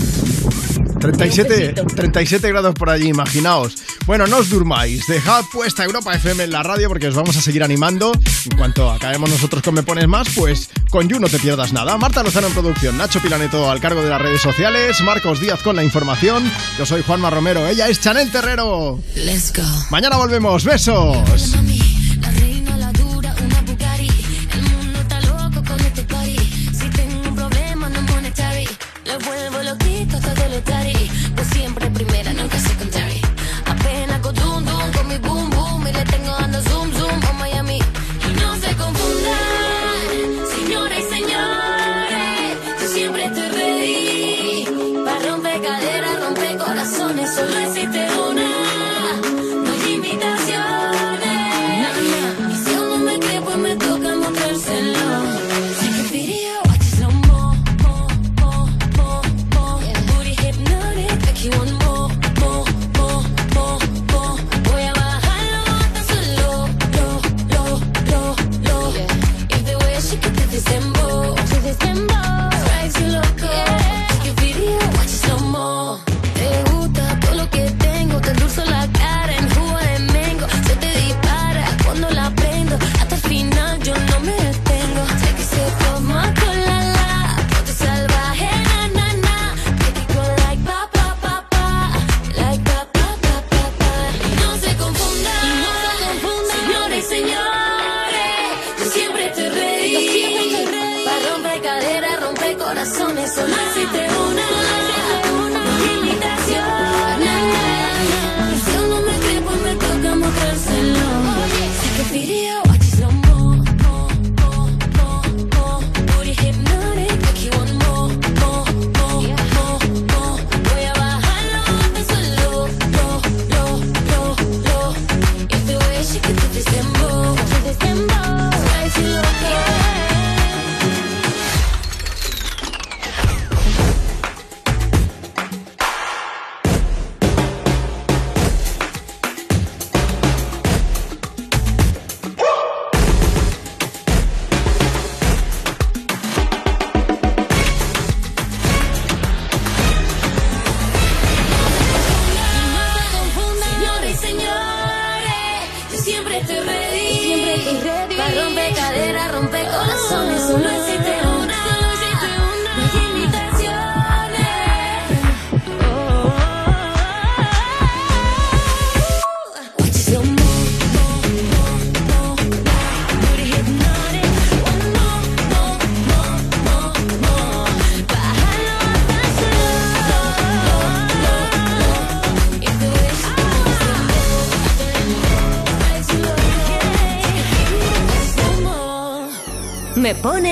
[1.01, 3.75] 37, 37 grados por allí, imaginaos.
[4.07, 7.41] Bueno, no os durmáis, dejad puesta Europa FM en la radio porque os vamos a
[7.41, 8.13] seguir animando.
[8.51, 11.97] En cuanto acabemos nosotros con Me Pones Más, pues con You no te pierdas nada.
[11.97, 15.77] Marta Lozano en producción, Nacho Pilaneto al cargo de las redes sociales, Marcos Díaz con
[15.77, 16.51] la información.
[16.79, 19.01] Yo soy Juanma Romero, ella es Chanel Terrero.
[19.15, 19.63] Let's go.
[19.91, 21.17] Mañana volvemos, besos.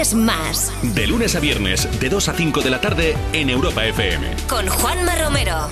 [0.04, 0.72] quieres más.
[0.82, 4.36] De lunes a viernes, de 2 a 5 de la tarde, en Europa FM.
[4.48, 5.70] Con Juanma Romero.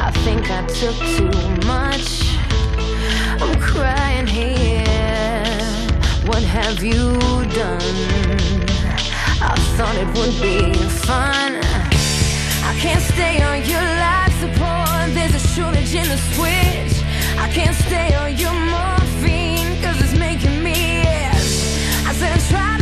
[0.00, 1.30] I think I took too
[1.66, 2.22] much.
[3.40, 4.84] I'm crying here.
[6.26, 7.18] What have you
[7.54, 7.80] done?
[9.40, 10.72] I thought it would be
[11.06, 11.60] fun.
[12.64, 14.27] I can't stay on your life.
[15.30, 17.04] There's a shortage in the switch.
[17.38, 22.06] I can't stay on your morphine, cause it's making me itch.
[22.06, 22.77] I said, try.